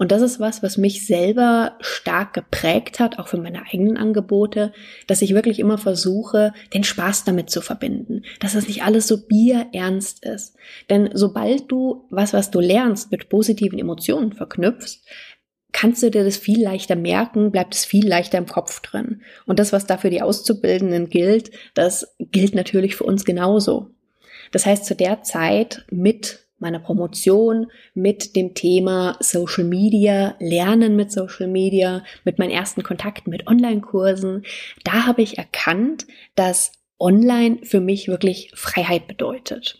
Und 0.00 0.12
das 0.12 0.22
ist 0.22 0.40
was, 0.40 0.62
was 0.62 0.78
mich 0.78 1.06
selber 1.06 1.76
stark 1.80 2.32
geprägt 2.32 3.00
hat, 3.00 3.18
auch 3.18 3.28
für 3.28 3.36
meine 3.36 3.66
eigenen 3.70 3.98
Angebote, 3.98 4.72
dass 5.06 5.20
ich 5.20 5.34
wirklich 5.34 5.58
immer 5.58 5.76
versuche, 5.76 6.54
den 6.72 6.84
Spaß 6.84 7.24
damit 7.24 7.50
zu 7.50 7.60
verbinden, 7.60 8.22
dass 8.38 8.54
das 8.54 8.66
nicht 8.66 8.82
alles 8.82 9.06
so 9.06 9.26
bierernst 9.26 10.24
ist. 10.24 10.56
Denn 10.88 11.10
sobald 11.12 11.70
du 11.70 12.06
was, 12.08 12.32
was 12.32 12.50
du 12.50 12.60
lernst, 12.60 13.10
mit 13.10 13.28
positiven 13.28 13.78
Emotionen 13.78 14.32
verknüpfst, 14.32 15.02
kannst 15.72 16.02
du 16.02 16.10
dir 16.10 16.24
das 16.24 16.36
viel 16.36 16.62
leichter 16.62 16.96
merken, 16.96 17.50
bleibt 17.50 17.74
es 17.74 17.84
viel 17.84 18.06
leichter 18.06 18.38
im 18.38 18.46
Kopf 18.46 18.80
drin. 18.80 19.22
Und 19.46 19.58
das, 19.58 19.72
was 19.72 19.86
da 19.86 19.96
für 19.96 20.10
die 20.10 20.22
Auszubildenden 20.22 21.08
gilt, 21.08 21.50
das 21.74 22.14
gilt 22.18 22.54
natürlich 22.54 22.96
für 22.96 23.04
uns 23.04 23.24
genauso. 23.24 23.90
Das 24.52 24.66
heißt, 24.66 24.84
zu 24.84 24.94
der 24.94 25.22
Zeit 25.22 25.84
mit 25.90 26.46
meiner 26.58 26.78
Promotion, 26.78 27.70
mit 27.94 28.36
dem 28.36 28.54
Thema 28.54 29.16
Social 29.20 29.64
Media, 29.64 30.36
Lernen 30.38 30.94
mit 30.94 31.10
Social 31.10 31.48
Media, 31.48 32.04
mit 32.24 32.38
meinen 32.38 32.50
ersten 32.50 32.82
Kontakten 32.82 33.30
mit 33.30 33.46
Online-Kursen, 33.46 34.44
da 34.84 35.06
habe 35.06 35.22
ich 35.22 35.38
erkannt, 35.38 36.06
dass 36.34 36.72
Online 36.98 37.60
für 37.62 37.80
mich 37.80 38.08
wirklich 38.08 38.52
Freiheit 38.54 39.08
bedeutet. 39.08 39.78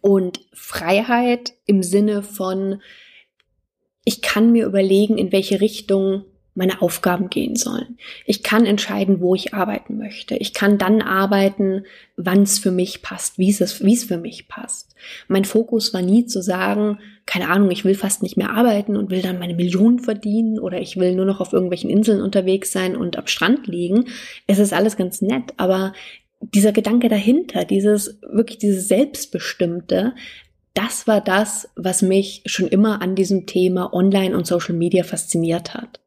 Und 0.00 0.40
Freiheit 0.52 1.52
im 1.66 1.82
Sinne 1.82 2.22
von, 2.22 2.82
ich 4.04 4.22
kann 4.22 4.52
mir 4.52 4.66
überlegen, 4.66 5.18
in 5.18 5.32
welche 5.32 5.60
Richtung 5.60 6.24
meine 6.54 6.82
Aufgaben 6.82 7.30
gehen 7.30 7.54
sollen. 7.54 7.96
Ich 8.26 8.42
kann 8.42 8.66
entscheiden, 8.66 9.20
wo 9.20 9.34
ich 9.34 9.54
arbeiten 9.54 9.96
möchte. 9.98 10.36
Ich 10.36 10.52
kann 10.52 10.78
dann 10.78 11.00
arbeiten, 11.00 11.84
wann 12.16 12.42
es 12.42 12.58
für 12.58 12.72
mich 12.72 13.02
passt, 13.02 13.38
wie 13.38 13.50
es, 13.50 13.84
wie 13.84 13.94
es 13.94 14.04
für 14.04 14.18
mich 14.18 14.48
passt. 14.48 14.94
Mein 15.28 15.44
Fokus 15.44 15.94
war 15.94 16.02
nie 16.02 16.26
zu 16.26 16.42
sagen, 16.42 16.98
keine 17.24 17.48
Ahnung, 17.48 17.70
ich 17.70 17.84
will 17.84 17.94
fast 17.94 18.22
nicht 18.22 18.36
mehr 18.36 18.50
arbeiten 18.50 18.96
und 18.96 19.10
will 19.10 19.22
dann 19.22 19.38
meine 19.38 19.54
Millionen 19.54 20.00
verdienen 20.00 20.58
oder 20.58 20.80
ich 20.80 20.96
will 20.96 21.14
nur 21.14 21.24
noch 21.24 21.40
auf 21.40 21.52
irgendwelchen 21.52 21.88
Inseln 21.88 22.20
unterwegs 22.20 22.72
sein 22.72 22.96
und 22.96 23.16
am 23.16 23.28
Strand 23.28 23.68
liegen. 23.68 24.06
Es 24.48 24.58
ist 24.58 24.72
alles 24.72 24.96
ganz 24.96 25.22
nett, 25.22 25.54
aber 25.56 25.92
dieser 26.40 26.72
Gedanke 26.72 27.08
dahinter, 27.08 27.64
dieses 27.64 28.18
wirklich 28.22 28.58
dieses 28.58 28.88
Selbstbestimmte, 28.88 30.14
das 30.74 31.06
war 31.06 31.20
das, 31.20 31.68
was 31.76 32.02
mich 32.02 32.42
schon 32.46 32.68
immer 32.68 33.02
an 33.02 33.14
diesem 33.14 33.46
Thema 33.46 33.92
Online 33.92 34.36
und 34.36 34.46
Social 34.46 34.74
Media 34.74 35.04
fasziniert 35.04 35.74
hat. 35.74 36.00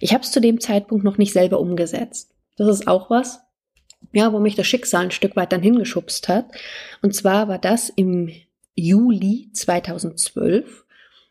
Ich 0.00 0.12
habe 0.12 0.24
es 0.24 0.30
zu 0.30 0.40
dem 0.40 0.60
Zeitpunkt 0.60 1.04
noch 1.04 1.18
nicht 1.18 1.32
selber 1.32 1.60
umgesetzt. 1.60 2.30
Das 2.56 2.68
ist 2.68 2.86
auch 2.86 3.10
was, 3.10 3.40
ja, 4.12 4.32
wo 4.32 4.38
mich 4.38 4.54
das 4.54 4.66
Schicksal 4.66 5.04
ein 5.04 5.10
Stück 5.10 5.36
weit 5.36 5.52
dann 5.52 5.62
hingeschubst 5.62 6.28
hat. 6.28 6.46
Und 7.02 7.14
zwar 7.14 7.48
war 7.48 7.58
das 7.58 7.88
im 7.90 8.30
Juli 8.74 9.50
2012. 9.52 10.84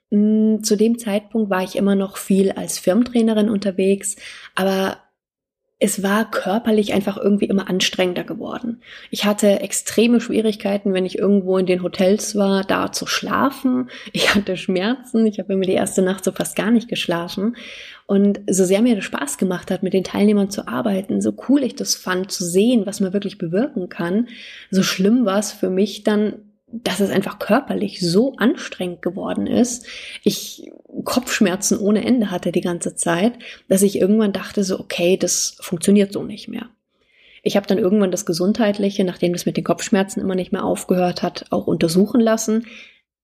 Mm, 0.09 0.57
zu 0.63 0.75
dem 0.75 0.99
Zeitpunkt 0.99 1.49
war 1.49 1.63
ich 1.63 1.75
immer 1.75 1.95
noch 1.95 2.17
viel 2.17 2.51
als 2.51 2.79
Firmentrainerin 2.79 3.49
unterwegs, 3.49 4.15
aber 4.55 4.97
es 5.79 6.01
war 6.01 6.31
körperlich 6.31 6.93
einfach 6.93 7.17
irgendwie 7.17 7.45
immer 7.45 7.69
anstrengender 7.69 8.23
geworden. 8.23 8.81
Ich 9.11 9.25
hatte 9.25 9.59
extreme 9.59 10.21
Schwierigkeiten, 10.21 10.93
wenn 10.93 11.05
ich 11.05 11.17
irgendwo 11.17 11.57
in 11.57 11.65
den 11.65 11.83
Hotels 11.83 12.35
war, 12.35 12.63
da 12.63 12.91
zu 12.91 13.05
schlafen. 13.05 13.89
Ich 14.13 14.33
hatte 14.33 14.55
Schmerzen. 14.57 15.25
Ich 15.25 15.39
habe 15.39 15.55
mir 15.55 15.65
die 15.65 15.73
erste 15.73 16.01
Nacht 16.01 16.23
so 16.23 16.31
fast 16.31 16.55
gar 16.55 16.71
nicht 16.71 16.87
geschlafen. 16.87 17.57
Und 18.05 18.41
so 18.49 18.63
sehr 18.63 18.81
mir 18.81 18.95
das 18.95 19.05
Spaß 19.05 19.37
gemacht 19.37 19.71
hat, 19.71 19.83
mit 19.83 19.93
den 19.93 20.03
Teilnehmern 20.03 20.49
zu 20.49 20.67
arbeiten, 20.67 21.21
so 21.21 21.33
cool 21.49 21.63
ich 21.63 21.75
das 21.75 21.95
fand, 21.95 22.31
zu 22.31 22.43
sehen, 22.43 22.85
was 22.85 22.99
man 22.99 23.13
wirklich 23.13 23.37
bewirken 23.37 23.89
kann, 23.89 24.27
so 24.71 24.83
schlimm 24.83 25.25
war 25.25 25.39
es 25.39 25.51
für 25.51 25.69
mich 25.69 26.03
dann, 26.03 26.42
dass 26.73 26.99
es 26.99 27.11
einfach 27.11 27.37
körperlich 27.37 28.01
so 28.01 28.35
anstrengend 28.37 29.03
geworden 29.03 29.45
ist. 29.45 29.85
Ich 30.23 30.71
Kopfschmerzen 31.03 31.77
ohne 31.77 32.03
Ende 32.03 32.31
hatte 32.31 32.51
die 32.51 32.61
ganze 32.61 32.95
Zeit, 32.95 33.33
dass 33.67 33.83
ich 33.83 33.99
irgendwann 33.99 34.33
dachte 34.33 34.63
so, 34.63 34.79
okay, 34.79 35.15
das 35.15 35.55
funktioniert 35.59 36.11
so 36.11 36.23
nicht 36.23 36.47
mehr. 36.47 36.69
Ich 37.43 37.57
habe 37.57 37.67
dann 37.67 37.77
irgendwann 37.77 38.09
das 38.09 38.25
Gesundheitliche, 38.25 39.03
nachdem 39.03 39.33
das 39.33 39.45
mit 39.45 39.55
den 39.55 39.63
Kopfschmerzen 39.63 40.19
immer 40.19 40.33
nicht 40.33 40.51
mehr 40.51 40.63
aufgehört 40.63 41.21
hat, 41.21 41.45
auch 41.51 41.67
untersuchen 41.67 42.21
lassen. 42.21 42.65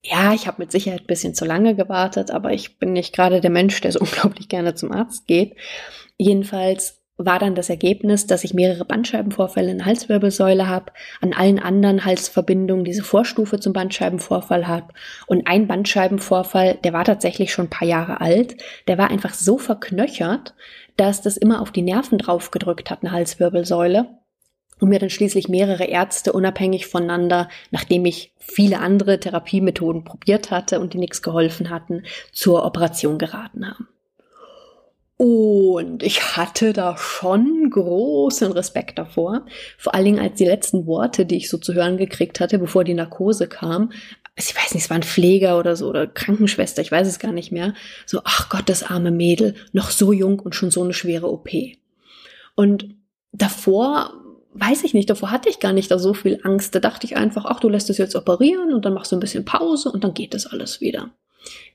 Ja, 0.03 0.33
ich 0.33 0.45
habe 0.45 0.61
mit 0.61 0.71
Sicherheit 0.71 1.01
ein 1.01 1.07
bisschen 1.07 1.33
zu 1.33 1.45
lange 1.45 1.75
gewartet, 1.75 2.29
aber 2.29 2.53
ich 2.53 2.77
bin 2.77 2.93
nicht 2.93 3.15
gerade 3.15 3.41
der 3.41 3.49
Mensch, 3.49 3.81
der 3.81 3.91
so 3.91 3.99
unglaublich 4.01 4.47
gerne 4.47 4.75
zum 4.75 4.91
Arzt 4.91 5.25
geht. 5.25 5.55
Jedenfalls 6.17 6.98
war 7.19 7.37
dann 7.37 7.53
das 7.53 7.69
Ergebnis, 7.69 8.27
dass 8.27 8.45
ich 8.45 8.53
mehrere 8.53 8.85
Bandscheibenvorfälle 8.85 9.71
in 9.71 9.79
der 9.79 9.87
Halswirbelsäule 9.87 10.67
habe, 10.67 10.93
an 11.19 11.33
allen 11.33 11.59
anderen 11.59 12.05
Halsverbindungen 12.05 12.85
diese 12.85 13.03
Vorstufe 13.03 13.59
zum 13.59 13.73
Bandscheibenvorfall 13.73 14.67
habe 14.67 14.93
und 15.27 15.45
ein 15.45 15.67
Bandscheibenvorfall, 15.67 16.79
der 16.83 16.93
war 16.93 17.03
tatsächlich 17.03 17.51
schon 17.51 17.65
ein 17.65 17.69
paar 17.69 17.87
Jahre 17.87 18.21
alt, 18.21 18.55
der 18.87 18.97
war 18.97 19.11
einfach 19.11 19.33
so 19.33 19.57
verknöchert, 19.57 20.55
dass 20.95 21.21
das 21.21 21.35
immer 21.35 21.61
auf 21.61 21.71
die 21.71 21.81
Nerven 21.81 22.17
drauf 22.17 22.51
gedrückt 22.51 22.89
hat, 22.89 23.03
eine 23.03 23.11
Halswirbelsäule 23.11 24.07
und 24.79 24.87
mir 24.87 24.99
dann 24.99 25.09
schließlich 25.09 25.49
mehrere 25.49 25.85
Ärzte 25.85 26.31
unabhängig 26.31 26.87
voneinander, 26.87 27.49
nachdem 27.69 28.05
ich 28.05 28.33
viele 28.39 28.79
andere 28.79 29.19
Therapiemethoden 29.19 30.05
probiert 30.05 30.51
hatte 30.51 30.79
und 30.79 30.93
die 30.93 30.99
nichts 30.99 31.21
geholfen 31.21 31.69
hatten, 31.69 32.03
zur 32.31 32.65
Operation 32.65 33.17
geraten 33.17 33.67
haben. 33.67 33.89
Und 35.21 36.01
ich 36.01 36.37
hatte 36.37 36.71
da 36.71 36.95
schon 36.95 37.69
großen 37.69 38.53
Respekt 38.53 38.97
davor. 38.97 39.45
Vor 39.77 39.93
allen 39.93 40.05
Dingen 40.05 40.19
als 40.19 40.35
die 40.35 40.45
letzten 40.45 40.85
Worte, 40.85 41.25
die 41.25 41.35
ich 41.35 41.49
so 41.49 41.57
zu 41.57 41.73
hören 41.73 41.97
gekriegt 41.97 42.39
hatte, 42.39 42.57
bevor 42.57 42.85
die 42.85 42.93
Narkose 42.93 43.47
kam. 43.47 43.91
Ich 44.37 44.55
weiß 44.55 44.73
nicht, 44.73 44.85
es 44.85 44.89
war 44.89 44.95
ein 44.95 45.03
Pfleger 45.03 45.59
oder 45.59 45.75
so 45.75 45.89
oder 45.89 46.07
Krankenschwester, 46.07 46.81
ich 46.81 46.93
weiß 46.93 47.05
es 47.05 47.19
gar 47.19 47.33
nicht 47.33 47.51
mehr. 47.51 47.73
So, 48.05 48.21
ach 48.23 48.47
Gott, 48.47 48.69
das 48.69 48.81
arme 48.81 49.11
Mädel, 49.11 49.55
noch 49.73 49.89
so 49.89 50.13
jung 50.13 50.39
und 50.39 50.55
schon 50.55 50.71
so 50.71 50.81
eine 50.81 50.93
schwere 50.93 51.29
OP. 51.29 51.49
Und 52.55 52.95
davor 53.33 54.13
weiß 54.53 54.85
ich 54.85 54.93
nicht, 54.93 55.09
davor 55.09 55.31
hatte 55.31 55.49
ich 55.49 55.59
gar 55.59 55.73
nicht 55.73 55.91
da 55.91 55.99
so 55.99 56.13
viel 56.13 56.39
Angst. 56.43 56.73
Da 56.75 56.79
dachte 56.79 57.05
ich 57.05 57.17
einfach, 57.17 57.43
ach, 57.43 57.59
du 57.59 57.67
lässt 57.67 57.89
es 57.89 57.97
jetzt 57.97 58.15
operieren 58.15 58.73
und 58.73 58.85
dann 58.85 58.93
machst 58.93 59.11
du 59.11 59.17
ein 59.17 59.21
bisschen 59.21 59.43
Pause 59.43 59.91
und 59.91 60.01
dann 60.01 60.13
geht 60.13 60.33
das 60.33 60.47
alles 60.47 60.79
wieder. 60.79 61.09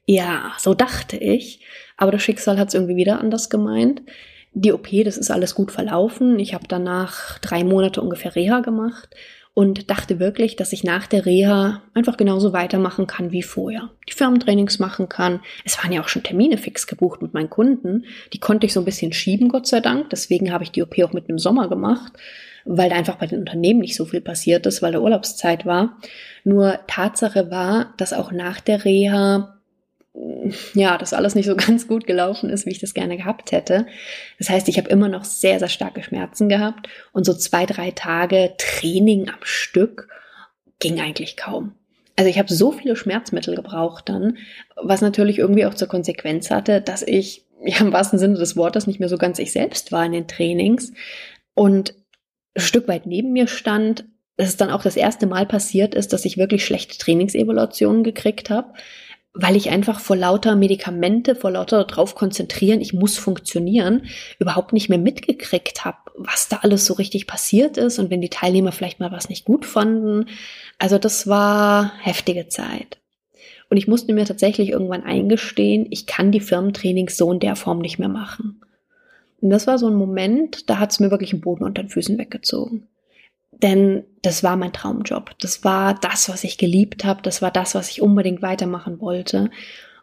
Ja, 0.06 0.54
so 0.58 0.72
dachte 0.72 1.18
ich. 1.18 1.60
Aber 1.96 2.10
das 2.12 2.22
Schicksal 2.22 2.58
hat 2.58 2.68
es 2.68 2.74
irgendwie 2.74 2.96
wieder 2.96 3.20
anders 3.20 3.50
gemeint. 3.50 4.02
Die 4.52 4.72
OP, 4.72 4.88
das 5.04 5.16
ist 5.16 5.30
alles 5.30 5.54
gut 5.54 5.72
verlaufen. 5.72 6.38
Ich 6.38 6.54
habe 6.54 6.64
danach 6.68 7.38
drei 7.40 7.64
Monate 7.64 8.00
ungefähr 8.00 8.36
Reha 8.36 8.60
gemacht. 8.60 9.14
und 9.54 9.88
dachte 9.88 10.18
wirklich, 10.18 10.56
dass 10.56 10.72
ich 10.72 10.82
nach 10.82 11.06
der 11.06 11.26
Reha 11.26 11.82
einfach 11.94 12.16
genauso 12.16 12.52
weitermachen 12.52 13.06
kann 13.06 13.30
wie 13.30 13.42
vorher. 13.42 13.90
Die 14.08 14.12
Firmentrainings 14.12 14.80
machen 14.80 15.08
kann. 15.08 15.40
Es 15.64 15.78
waren 15.78 15.92
ja 15.92 16.02
auch 16.02 16.08
schon 16.08 16.24
Termine 16.24 16.58
fix 16.58 16.88
gebucht 16.88 17.22
mit 17.22 17.34
meinen 17.34 17.50
Kunden. 17.50 18.04
Die 18.32 18.40
konnte 18.40 18.66
ich 18.66 18.72
so 18.72 18.80
ein 18.80 18.84
bisschen 18.84 19.12
schieben, 19.12 19.48
Gott 19.48 19.68
sei 19.68 19.78
Dank. 19.78 20.10
Deswegen 20.10 20.52
habe 20.52 20.64
ich 20.64 20.72
die 20.72 20.82
OP 20.82 20.98
auch 21.04 21.12
mit 21.12 21.28
dem 21.28 21.38
Sommer 21.38 21.68
gemacht, 21.68 22.12
weil 22.64 22.90
da 22.90 22.96
einfach 22.96 23.14
bei 23.16 23.26
den 23.26 23.38
Unternehmen 23.38 23.80
nicht 23.80 23.94
so 23.94 24.04
viel 24.04 24.20
passiert 24.20 24.66
ist, 24.66 24.82
weil 24.82 24.90
der 24.90 25.02
Urlaubszeit 25.02 25.64
war. 25.64 25.98
Nur 26.42 26.80
Tatsache 26.88 27.48
war, 27.52 27.94
dass 27.96 28.12
auch 28.12 28.32
nach 28.32 28.60
der 28.60 28.84
Reha 28.84 29.53
ja, 30.74 30.96
das 30.96 31.12
alles 31.12 31.34
nicht 31.34 31.46
so 31.46 31.56
ganz 31.56 31.88
gut 31.88 32.06
gelaufen 32.06 32.50
ist, 32.50 32.66
wie 32.66 32.70
ich 32.70 32.78
das 32.78 32.94
gerne 32.94 33.16
gehabt 33.16 33.52
hätte. 33.52 33.86
Das 34.38 34.48
heißt, 34.48 34.68
ich 34.68 34.78
habe 34.78 34.88
immer 34.88 35.08
noch 35.08 35.24
sehr, 35.24 35.58
sehr 35.58 35.68
starke 35.68 36.02
Schmerzen 36.02 36.48
gehabt 36.48 36.88
und 37.12 37.24
so 37.24 37.34
zwei, 37.34 37.66
drei 37.66 37.90
Tage 37.90 38.54
Training 38.58 39.28
am 39.28 39.40
Stück 39.42 40.08
ging 40.78 41.00
eigentlich 41.00 41.36
kaum. 41.36 41.74
Also 42.16 42.30
ich 42.30 42.38
habe 42.38 42.52
so 42.52 42.70
viele 42.70 42.94
Schmerzmittel 42.94 43.56
gebraucht 43.56 44.08
dann, 44.08 44.38
was 44.76 45.00
natürlich 45.00 45.38
irgendwie 45.38 45.66
auch 45.66 45.74
zur 45.74 45.88
Konsequenz 45.88 46.50
hatte, 46.50 46.80
dass 46.80 47.02
ich 47.02 47.44
ja 47.64 47.78
im 47.80 47.92
wahrsten 47.92 48.18
Sinne 48.18 48.38
des 48.38 48.56
Wortes 48.56 48.86
nicht 48.86 49.00
mehr 49.00 49.08
so 49.08 49.18
ganz 49.18 49.38
ich 49.40 49.50
selbst 49.50 49.90
war 49.90 50.04
in 50.04 50.12
den 50.12 50.28
Trainings 50.28 50.92
und 51.54 51.94
ein 52.56 52.60
Stück 52.60 52.86
weit 52.86 53.06
neben 53.06 53.32
mir 53.32 53.48
stand, 53.48 54.04
dass 54.36 54.48
es 54.48 54.56
dann 54.56 54.70
auch 54.70 54.82
das 54.82 54.96
erste 54.96 55.26
Mal 55.26 55.46
passiert 55.46 55.94
ist, 55.94 56.12
dass 56.12 56.24
ich 56.24 56.36
wirklich 56.36 56.64
schlechte 56.64 56.98
Trainingsevaluationen 56.98 58.04
gekriegt 58.04 58.50
habe 58.50 58.74
weil 59.34 59.56
ich 59.56 59.70
einfach 59.70 59.98
vor 59.98 60.14
lauter 60.14 60.54
Medikamente, 60.54 61.34
vor 61.34 61.50
lauter 61.50 61.84
drauf 61.84 62.14
konzentrieren, 62.14 62.80
ich 62.80 62.94
muss 62.94 63.18
funktionieren, 63.18 64.06
überhaupt 64.38 64.72
nicht 64.72 64.88
mehr 64.88 64.98
mitgekriegt 64.98 65.84
habe, 65.84 65.98
was 66.16 66.48
da 66.48 66.58
alles 66.62 66.86
so 66.86 66.94
richtig 66.94 67.26
passiert 67.26 67.76
ist 67.76 67.98
und 67.98 68.10
wenn 68.10 68.20
die 68.20 68.30
Teilnehmer 68.30 68.70
vielleicht 68.70 69.00
mal 69.00 69.10
was 69.10 69.28
nicht 69.28 69.44
gut 69.44 69.66
fanden. 69.66 70.26
Also 70.78 70.98
das 70.98 71.26
war 71.26 71.92
heftige 72.00 72.46
Zeit. 72.46 72.98
Und 73.68 73.76
ich 73.76 73.88
musste 73.88 74.12
mir 74.12 74.24
tatsächlich 74.24 74.70
irgendwann 74.70 75.02
eingestehen, 75.02 75.88
ich 75.90 76.06
kann 76.06 76.30
die 76.30 76.40
Firmentrainings 76.40 77.16
so 77.16 77.32
in 77.32 77.40
der 77.40 77.56
Form 77.56 77.80
nicht 77.80 77.98
mehr 77.98 78.08
machen. 78.08 78.60
Und 79.40 79.50
das 79.50 79.66
war 79.66 79.78
so 79.78 79.88
ein 79.88 79.96
Moment, 79.96 80.70
da 80.70 80.78
hat 80.78 80.92
es 80.92 81.00
mir 81.00 81.10
wirklich 81.10 81.30
den 81.30 81.40
Boden 81.40 81.64
unter 81.64 81.82
den 81.82 81.90
Füßen 81.90 82.16
weggezogen. 82.18 82.86
Denn 83.62 84.04
das 84.22 84.42
war 84.42 84.56
mein 84.56 84.72
Traumjob. 84.72 85.38
Das 85.40 85.64
war 85.64 85.94
das, 85.94 86.28
was 86.28 86.44
ich 86.44 86.58
geliebt 86.58 87.04
habe. 87.04 87.22
Das 87.22 87.42
war 87.42 87.50
das, 87.50 87.74
was 87.74 87.90
ich 87.90 88.02
unbedingt 88.02 88.42
weitermachen 88.42 89.00
wollte. 89.00 89.50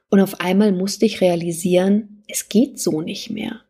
Und 0.09 0.19
auf 0.19 0.39
einmal 0.39 0.71
musste 0.71 1.05
ich 1.05 1.21
realisieren, 1.21 2.23
es 2.27 2.49
geht 2.49 2.79
so 2.79 3.01
nicht 3.01 3.29
mehr. 3.29 3.61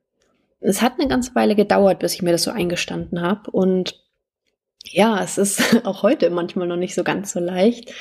Es 0.60 0.82
hat 0.82 1.00
eine 1.00 1.08
ganze 1.08 1.34
Weile 1.36 1.56
gedauert, 1.56 2.00
bis 2.00 2.14
ich 2.14 2.22
mir 2.22 2.32
das 2.32 2.44
so 2.44 2.52
eingestanden 2.52 3.22
habe. 3.22 3.50
Und 3.52 4.00
ja, 4.84 5.24
es 5.24 5.38
ist 5.38 5.62
auch 5.86 6.04
heute 6.04 6.30
manchmal 6.30 6.68
noch 6.68 6.78
nicht 6.78 6.96
so 6.96 7.04
ganz 7.04 7.32
so 7.32 7.40
leicht. 7.40 7.92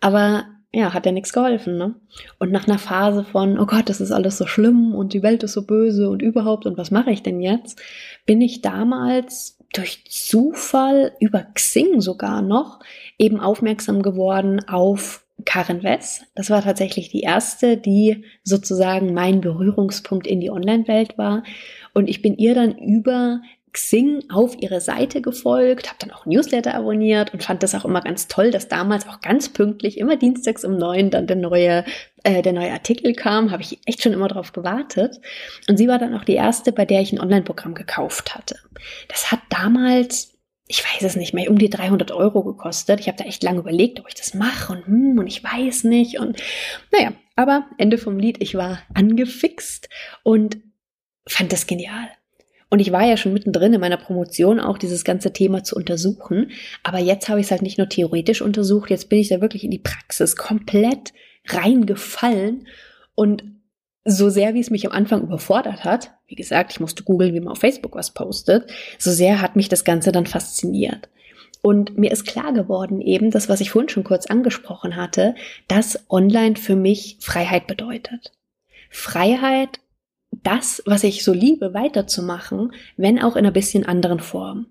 Aber 0.00 0.44
ja, 0.72 0.92
hat 0.92 1.06
ja 1.06 1.12
nichts 1.12 1.32
geholfen, 1.32 1.78
ne? 1.78 1.94
Und 2.40 2.50
nach 2.50 2.66
einer 2.66 2.78
Phase 2.78 3.22
von, 3.22 3.60
oh 3.60 3.66
Gott, 3.66 3.88
das 3.88 4.00
ist 4.00 4.10
alles 4.10 4.36
so 4.38 4.46
schlimm 4.46 4.92
und 4.92 5.12
die 5.12 5.22
Welt 5.22 5.44
ist 5.44 5.52
so 5.52 5.64
böse 5.64 6.10
und 6.10 6.20
überhaupt 6.20 6.66
und 6.66 6.76
was 6.76 6.90
mache 6.90 7.12
ich 7.12 7.22
denn 7.22 7.40
jetzt, 7.40 7.80
bin 8.26 8.40
ich 8.40 8.60
damals 8.60 9.53
durch 9.74 10.04
Zufall 10.08 11.12
über 11.20 11.46
Xing 11.54 12.00
sogar 12.00 12.42
noch 12.42 12.80
eben 13.18 13.40
aufmerksam 13.40 14.02
geworden 14.02 14.66
auf 14.68 15.24
Karen 15.44 15.82
Wess. 15.82 16.22
Das 16.34 16.48
war 16.48 16.62
tatsächlich 16.62 17.10
die 17.10 17.20
erste, 17.20 17.76
die 17.76 18.24
sozusagen 18.44 19.12
mein 19.12 19.40
Berührungspunkt 19.40 20.26
in 20.26 20.40
die 20.40 20.50
Online-Welt 20.50 21.18
war. 21.18 21.42
Und 21.92 22.08
ich 22.08 22.22
bin 22.22 22.36
ihr 22.36 22.54
dann 22.54 22.78
über 22.78 23.40
Xing 23.74 24.22
auf 24.30 24.56
ihre 24.60 24.80
Seite 24.80 25.20
gefolgt, 25.20 25.88
habe 25.88 25.98
dann 25.98 26.12
auch 26.12 26.24
Newsletter 26.24 26.74
abonniert 26.74 27.34
und 27.34 27.42
fand 27.42 27.62
das 27.62 27.74
auch 27.74 27.84
immer 27.84 28.00
ganz 28.00 28.28
toll, 28.28 28.50
dass 28.50 28.68
damals 28.68 29.06
auch 29.08 29.20
ganz 29.20 29.52
pünktlich, 29.52 29.98
immer 29.98 30.16
dienstags 30.16 30.64
um 30.64 30.78
neun, 30.78 31.10
dann 31.10 31.26
der 31.26 31.36
neue, 31.36 31.84
äh, 32.22 32.40
der 32.40 32.52
neue 32.52 32.72
Artikel 32.72 33.14
kam, 33.14 33.50
habe 33.50 33.62
ich 33.62 33.80
echt 33.84 34.02
schon 34.02 34.12
immer 34.12 34.28
darauf 34.28 34.52
gewartet. 34.52 35.20
Und 35.68 35.76
sie 35.76 35.88
war 35.88 35.98
dann 35.98 36.14
auch 36.14 36.24
die 36.24 36.34
erste, 36.34 36.72
bei 36.72 36.86
der 36.86 37.00
ich 37.02 37.12
ein 37.12 37.20
Online-Programm 37.20 37.74
gekauft 37.74 38.34
hatte. 38.34 38.56
Das 39.08 39.30
hat 39.30 39.40
damals 39.50 40.30
ich 40.66 40.82
weiß 40.82 41.02
es 41.02 41.16
nicht 41.16 41.34
mehr, 41.34 41.50
um 41.50 41.58
die 41.58 41.68
300 41.68 42.10
Euro 42.10 42.42
gekostet. 42.42 42.98
Ich 42.98 43.08
habe 43.08 43.18
da 43.18 43.24
echt 43.24 43.42
lange 43.42 43.58
überlegt, 43.58 44.00
ob 44.00 44.08
ich 44.08 44.14
das 44.14 44.32
mache 44.32 44.72
und 44.72 44.86
hm, 44.86 45.18
und 45.18 45.26
ich 45.26 45.44
weiß 45.44 45.84
nicht 45.84 46.18
und 46.18 46.40
naja, 46.90 47.12
aber 47.36 47.66
Ende 47.76 47.98
vom 47.98 48.18
Lied, 48.18 48.40
ich 48.40 48.54
war 48.54 48.78
angefixt 48.94 49.90
und 50.22 50.56
fand 51.28 51.52
das 51.52 51.66
genial. 51.66 52.08
Und 52.74 52.80
ich 52.80 52.90
war 52.90 53.04
ja 53.04 53.16
schon 53.16 53.32
mittendrin 53.32 53.72
in 53.72 53.80
meiner 53.80 53.96
Promotion 53.96 54.58
auch 54.58 54.78
dieses 54.78 55.04
ganze 55.04 55.32
Thema 55.32 55.62
zu 55.62 55.76
untersuchen. 55.76 56.50
Aber 56.82 56.98
jetzt 56.98 57.28
habe 57.28 57.38
ich 57.38 57.46
es 57.46 57.52
halt 57.52 57.62
nicht 57.62 57.78
nur 57.78 57.88
theoretisch 57.88 58.42
untersucht, 58.42 58.90
jetzt 58.90 59.08
bin 59.08 59.20
ich 59.20 59.28
da 59.28 59.40
wirklich 59.40 59.62
in 59.62 59.70
die 59.70 59.78
Praxis 59.78 60.34
komplett 60.34 61.12
reingefallen. 61.46 62.66
Und 63.14 63.44
so 64.04 64.28
sehr, 64.28 64.54
wie 64.54 64.60
es 64.60 64.70
mich 64.70 64.84
am 64.86 64.92
Anfang 64.92 65.22
überfordert 65.22 65.84
hat, 65.84 66.10
wie 66.26 66.34
gesagt, 66.34 66.72
ich 66.72 66.80
musste 66.80 67.04
googeln, 67.04 67.32
wie 67.32 67.38
man 67.38 67.52
auf 67.52 67.60
Facebook 67.60 67.94
was 67.94 68.12
postet, 68.12 68.68
so 68.98 69.12
sehr 69.12 69.40
hat 69.40 69.54
mich 69.54 69.68
das 69.68 69.84
Ganze 69.84 70.10
dann 70.10 70.26
fasziniert. 70.26 71.08
Und 71.62 71.96
mir 71.96 72.10
ist 72.10 72.26
klar 72.26 72.52
geworden 72.52 73.00
eben, 73.00 73.30
das, 73.30 73.48
was 73.48 73.60
ich 73.60 73.70
vorhin 73.70 73.88
schon 73.88 74.02
kurz 74.02 74.26
angesprochen 74.26 74.96
hatte, 74.96 75.36
dass 75.68 76.06
online 76.10 76.56
für 76.56 76.74
mich 76.74 77.18
Freiheit 77.20 77.68
bedeutet. 77.68 78.32
Freiheit 78.90 79.78
das, 80.44 80.82
was 80.86 81.02
ich 81.02 81.24
so 81.24 81.32
liebe, 81.32 81.74
weiterzumachen, 81.74 82.72
wenn 82.96 83.20
auch 83.20 83.34
in 83.34 83.44
einer 83.44 83.50
bisschen 83.50 83.84
anderen 83.84 84.20
Form. 84.20 84.66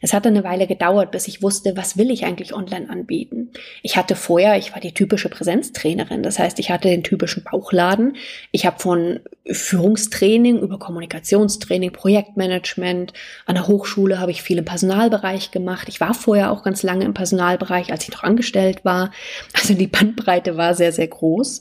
Es 0.00 0.12
hat 0.12 0.26
eine 0.26 0.44
Weile 0.44 0.66
gedauert, 0.66 1.10
bis 1.10 1.28
ich 1.28 1.42
wusste, 1.42 1.76
was 1.76 1.96
will 1.96 2.10
ich 2.10 2.24
eigentlich 2.24 2.54
online 2.54 2.90
anbieten. 2.90 3.50
Ich 3.82 3.96
hatte 3.96 4.16
vorher, 4.16 4.56
ich 4.56 4.72
war 4.72 4.80
die 4.80 4.94
typische 4.94 5.28
Präsenztrainerin, 5.28 6.22
das 6.22 6.38
heißt, 6.38 6.58
ich 6.58 6.70
hatte 6.70 6.88
den 6.88 7.04
typischen 7.04 7.44
Bauchladen. 7.44 8.16
Ich 8.50 8.66
habe 8.66 8.80
von 8.80 9.20
Führungstraining 9.46 10.58
über 10.60 10.78
Kommunikationstraining, 10.78 11.92
Projektmanagement, 11.92 13.12
an 13.46 13.54
der 13.54 13.68
Hochschule 13.68 14.18
habe 14.18 14.30
ich 14.30 14.42
viel 14.42 14.58
im 14.58 14.64
Personalbereich 14.64 15.50
gemacht. 15.50 15.88
Ich 15.88 16.00
war 16.00 16.14
vorher 16.14 16.50
auch 16.50 16.62
ganz 16.62 16.82
lange 16.82 17.04
im 17.04 17.14
Personalbereich, 17.14 17.92
als 17.92 18.04
ich 18.04 18.12
noch 18.12 18.22
angestellt 18.22 18.84
war. 18.84 19.12
Also 19.54 19.74
die 19.74 19.86
Bandbreite 19.86 20.56
war 20.56 20.74
sehr, 20.74 20.92
sehr 20.92 21.08
groß. 21.08 21.60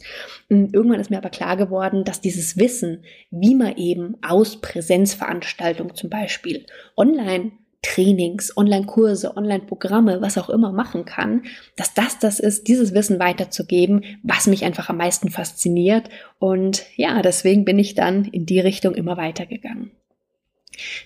Und 0.50 0.74
irgendwann 0.74 1.00
ist 1.00 1.10
mir 1.10 1.18
aber 1.18 1.30
klar 1.30 1.56
geworden, 1.58 2.04
dass 2.04 2.22
dieses 2.22 2.58
Wissen, 2.58 3.04
wie 3.30 3.56
man 3.56 3.78
eben 3.78 4.18
aus 4.22 4.60
Präsenzveranstaltungen 4.60 5.96
zum 5.96 6.10
Beispiel 6.10 6.66
online 6.98 7.52
Trainings, 7.82 8.56
Online-Kurse, 8.56 9.36
Online-Programme, 9.36 10.22
was 10.22 10.38
auch 10.38 10.50
immer 10.50 10.72
machen 10.72 11.06
kann, 11.06 11.44
dass 11.76 11.94
das 11.94 12.20
das 12.20 12.40
ist, 12.40 12.68
dieses 12.68 12.94
Wissen 12.94 13.20
weiterzugeben, 13.20 14.04
was 14.24 14.48
mich 14.48 14.64
einfach 14.66 14.90
am 14.90 14.98
meisten 14.98 15.30
fasziniert. 15.30 16.10
Und 16.40 16.84
ja, 16.96 17.22
deswegen 17.22 17.66
bin 17.66 17.80
ich 17.80 17.96
dann 17.96 18.26
in 18.26 18.46
die 18.46 18.60
Richtung 18.60 18.94
immer 18.94 19.18
weitergegangen. 19.18 19.92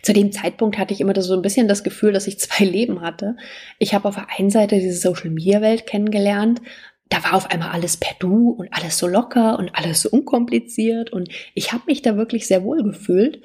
Zu 0.01 0.13
dem 0.13 0.31
Zeitpunkt 0.31 0.77
hatte 0.77 0.93
ich 0.93 1.01
immer 1.01 1.19
so 1.21 1.33
ein 1.33 1.41
bisschen 1.41 1.67
das 1.67 1.83
Gefühl, 1.83 2.13
dass 2.13 2.27
ich 2.27 2.39
zwei 2.39 2.65
Leben 2.65 3.01
hatte. 3.01 3.37
Ich 3.79 3.93
habe 3.93 4.07
auf 4.07 4.15
der 4.15 4.27
einen 4.37 4.49
Seite 4.49 4.75
diese 4.75 4.99
Social-Media-Welt 4.99 5.87
kennengelernt, 5.87 6.61
da 7.09 7.23
war 7.23 7.35
auf 7.35 7.51
einmal 7.51 7.69
alles 7.69 7.97
per 7.97 8.15
Du 8.17 8.49
und 8.49 8.69
alles 8.71 8.97
so 8.97 9.07
locker 9.07 9.59
und 9.59 9.75
alles 9.75 10.01
so 10.01 10.09
unkompliziert 10.09 11.11
und 11.11 11.29
ich 11.53 11.71
habe 11.71 11.83
mich 11.85 12.01
da 12.01 12.17
wirklich 12.17 12.47
sehr 12.47 12.63
wohl 12.63 12.83
gefühlt. 12.83 13.41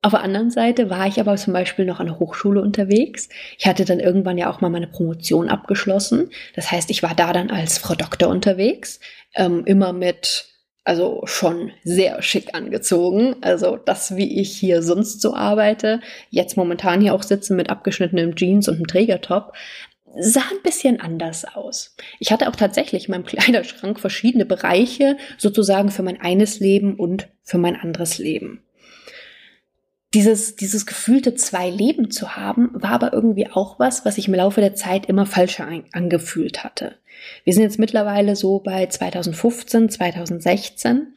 Auf 0.00 0.12
der 0.12 0.22
anderen 0.22 0.50
Seite 0.50 0.90
war 0.90 1.08
ich 1.08 1.18
aber 1.18 1.36
zum 1.36 1.52
Beispiel 1.52 1.84
noch 1.84 1.98
an 1.98 2.06
der 2.06 2.20
Hochschule 2.20 2.60
unterwegs. 2.62 3.28
Ich 3.58 3.66
hatte 3.66 3.84
dann 3.84 3.98
irgendwann 3.98 4.38
ja 4.38 4.48
auch 4.48 4.60
mal 4.60 4.70
meine 4.70 4.86
Promotion 4.86 5.48
abgeschlossen. 5.48 6.30
Das 6.54 6.70
heißt, 6.70 6.90
ich 6.90 7.02
war 7.02 7.16
da 7.16 7.32
dann 7.32 7.50
als 7.50 7.78
Frau 7.78 7.94
Doktor 7.96 8.28
unterwegs, 8.28 9.00
ähm, 9.34 9.64
immer 9.64 9.92
mit, 9.92 10.46
also 10.84 11.22
schon 11.24 11.72
sehr 11.82 12.22
schick 12.22 12.54
angezogen. 12.54 13.36
Also 13.40 13.76
das, 13.76 14.14
wie 14.14 14.40
ich 14.40 14.56
hier 14.56 14.82
sonst 14.82 15.20
so 15.20 15.34
arbeite, 15.34 15.98
jetzt 16.30 16.56
momentan 16.56 17.00
hier 17.00 17.12
auch 17.12 17.24
sitzen 17.24 17.56
mit 17.56 17.68
abgeschnittenem 17.68 18.36
Jeans 18.36 18.68
und 18.68 18.76
einem 18.76 18.86
Trägertop, 18.86 19.52
sah 20.16 20.44
ein 20.52 20.62
bisschen 20.62 21.00
anders 21.00 21.44
aus. 21.44 21.96
Ich 22.20 22.30
hatte 22.30 22.48
auch 22.48 22.56
tatsächlich 22.56 23.08
in 23.08 23.10
meinem 23.10 23.24
Kleiderschrank 23.26 23.98
verschiedene 23.98 24.44
Bereiche 24.44 25.16
sozusagen 25.38 25.90
für 25.90 26.04
mein 26.04 26.20
eines 26.20 26.60
Leben 26.60 26.94
und 26.94 27.28
für 27.42 27.58
mein 27.58 27.74
anderes 27.74 28.18
Leben 28.18 28.62
dieses, 30.14 30.56
dieses 30.56 30.86
gefühlte 30.86 31.34
zwei 31.34 31.68
Leben 31.68 32.10
zu 32.10 32.36
haben, 32.36 32.70
war 32.72 32.92
aber 32.92 33.12
irgendwie 33.12 33.50
auch 33.50 33.78
was, 33.78 34.04
was 34.04 34.16
ich 34.16 34.28
im 34.28 34.34
Laufe 34.34 34.60
der 34.60 34.74
Zeit 34.74 35.06
immer 35.06 35.26
falscher 35.26 35.68
angefühlt 35.92 36.64
hatte. 36.64 36.94
Wir 37.44 37.52
sind 37.52 37.62
jetzt 37.62 37.78
mittlerweile 37.78 38.36
so 38.36 38.60
bei 38.60 38.86
2015, 38.86 39.90
2016 39.90 41.14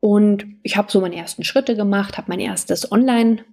und 0.00 0.46
ich 0.62 0.76
habe 0.76 0.90
so 0.90 1.00
meine 1.00 1.16
ersten 1.16 1.42
Schritte 1.42 1.74
gemacht, 1.74 2.16
habe 2.16 2.28
mein 2.28 2.40
erstes 2.40 2.92
Online 2.92 3.44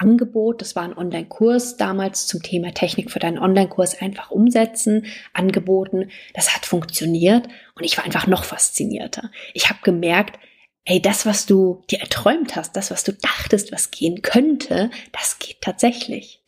Angebot, 0.00 0.62
das 0.62 0.74
war 0.76 0.84
ein 0.84 0.96
Online-Kurs 0.96 1.76
damals 1.76 2.26
zum 2.26 2.42
Thema 2.42 2.72
Technik 2.72 3.10
für 3.10 3.18
deinen 3.18 3.38
Online-Kurs 3.38 4.00
einfach 4.00 4.30
umsetzen, 4.30 5.04
angeboten. 5.34 6.10
Das 6.32 6.54
hat 6.54 6.64
funktioniert 6.64 7.46
und 7.74 7.84
ich 7.84 7.98
war 7.98 8.04
einfach 8.06 8.26
noch 8.26 8.44
faszinierter. 8.44 9.30
Ich 9.52 9.68
habe 9.68 9.80
gemerkt, 9.82 10.38
hey, 10.84 11.00
das, 11.00 11.26
was 11.26 11.46
du 11.46 11.82
dir 11.90 12.00
erträumt 12.00 12.56
hast, 12.56 12.76
das, 12.76 12.90
was 12.90 13.04
du 13.04 13.12
dachtest, 13.12 13.72
was 13.72 13.90
gehen 13.90 14.22
könnte, 14.22 14.90
das 15.12 15.38
geht 15.38 15.60
tatsächlich. 15.60 16.42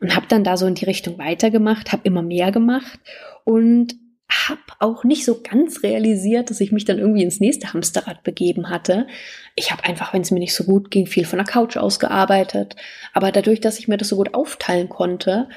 und 0.00 0.14
habe 0.14 0.26
dann 0.28 0.44
da 0.44 0.56
so 0.56 0.66
in 0.66 0.74
die 0.76 0.84
Richtung 0.84 1.18
weitergemacht, 1.18 1.92
habe 1.92 2.02
immer 2.04 2.22
mehr 2.22 2.52
gemacht 2.52 3.00
und 3.44 3.96
habe 4.30 4.60
auch 4.78 5.04
nicht 5.04 5.24
so 5.24 5.40
ganz 5.42 5.82
realisiert, 5.82 6.50
dass 6.50 6.60
ich 6.60 6.70
mich 6.70 6.84
dann 6.84 6.98
irgendwie 6.98 7.22
ins 7.22 7.40
nächste 7.40 7.72
Hamsterrad 7.72 8.22
begeben 8.22 8.68
hatte. 8.68 9.06
Ich 9.54 9.72
habe 9.72 9.84
einfach, 9.84 10.12
wenn 10.12 10.20
es 10.20 10.30
mir 10.30 10.38
nicht 10.38 10.54
so 10.54 10.64
gut 10.64 10.90
ging, 10.90 11.06
viel 11.06 11.24
von 11.24 11.38
der 11.38 11.46
Couch 11.46 11.76
aus 11.78 11.98
gearbeitet. 11.98 12.76
Aber 13.14 13.32
dadurch, 13.32 13.60
dass 13.60 13.78
ich 13.78 13.88
mir 13.88 13.96
das 13.96 14.08
so 14.08 14.16
gut 14.16 14.34
aufteilen 14.34 14.88
konnte, 14.88 15.48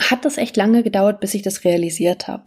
hat 0.00 0.24
das 0.24 0.38
echt 0.38 0.56
lange 0.56 0.82
gedauert, 0.82 1.20
bis 1.20 1.34
ich 1.34 1.42
das 1.42 1.64
realisiert 1.64 2.26
habe. 2.26 2.44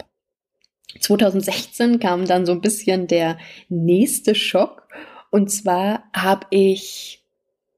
2016 0.99 1.99
kam 1.99 2.25
dann 2.25 2.47
so 2.47 2.51
ein 2.51 2.61
bisschen 2.61 3.05
der 3.05 3.37
nächste 3.69 4.33
Schock. 4.33 4.78
Und 5.29 5.51
zwar 5.51 6.03
habe 6.13 6.47
ich 6.49 7.19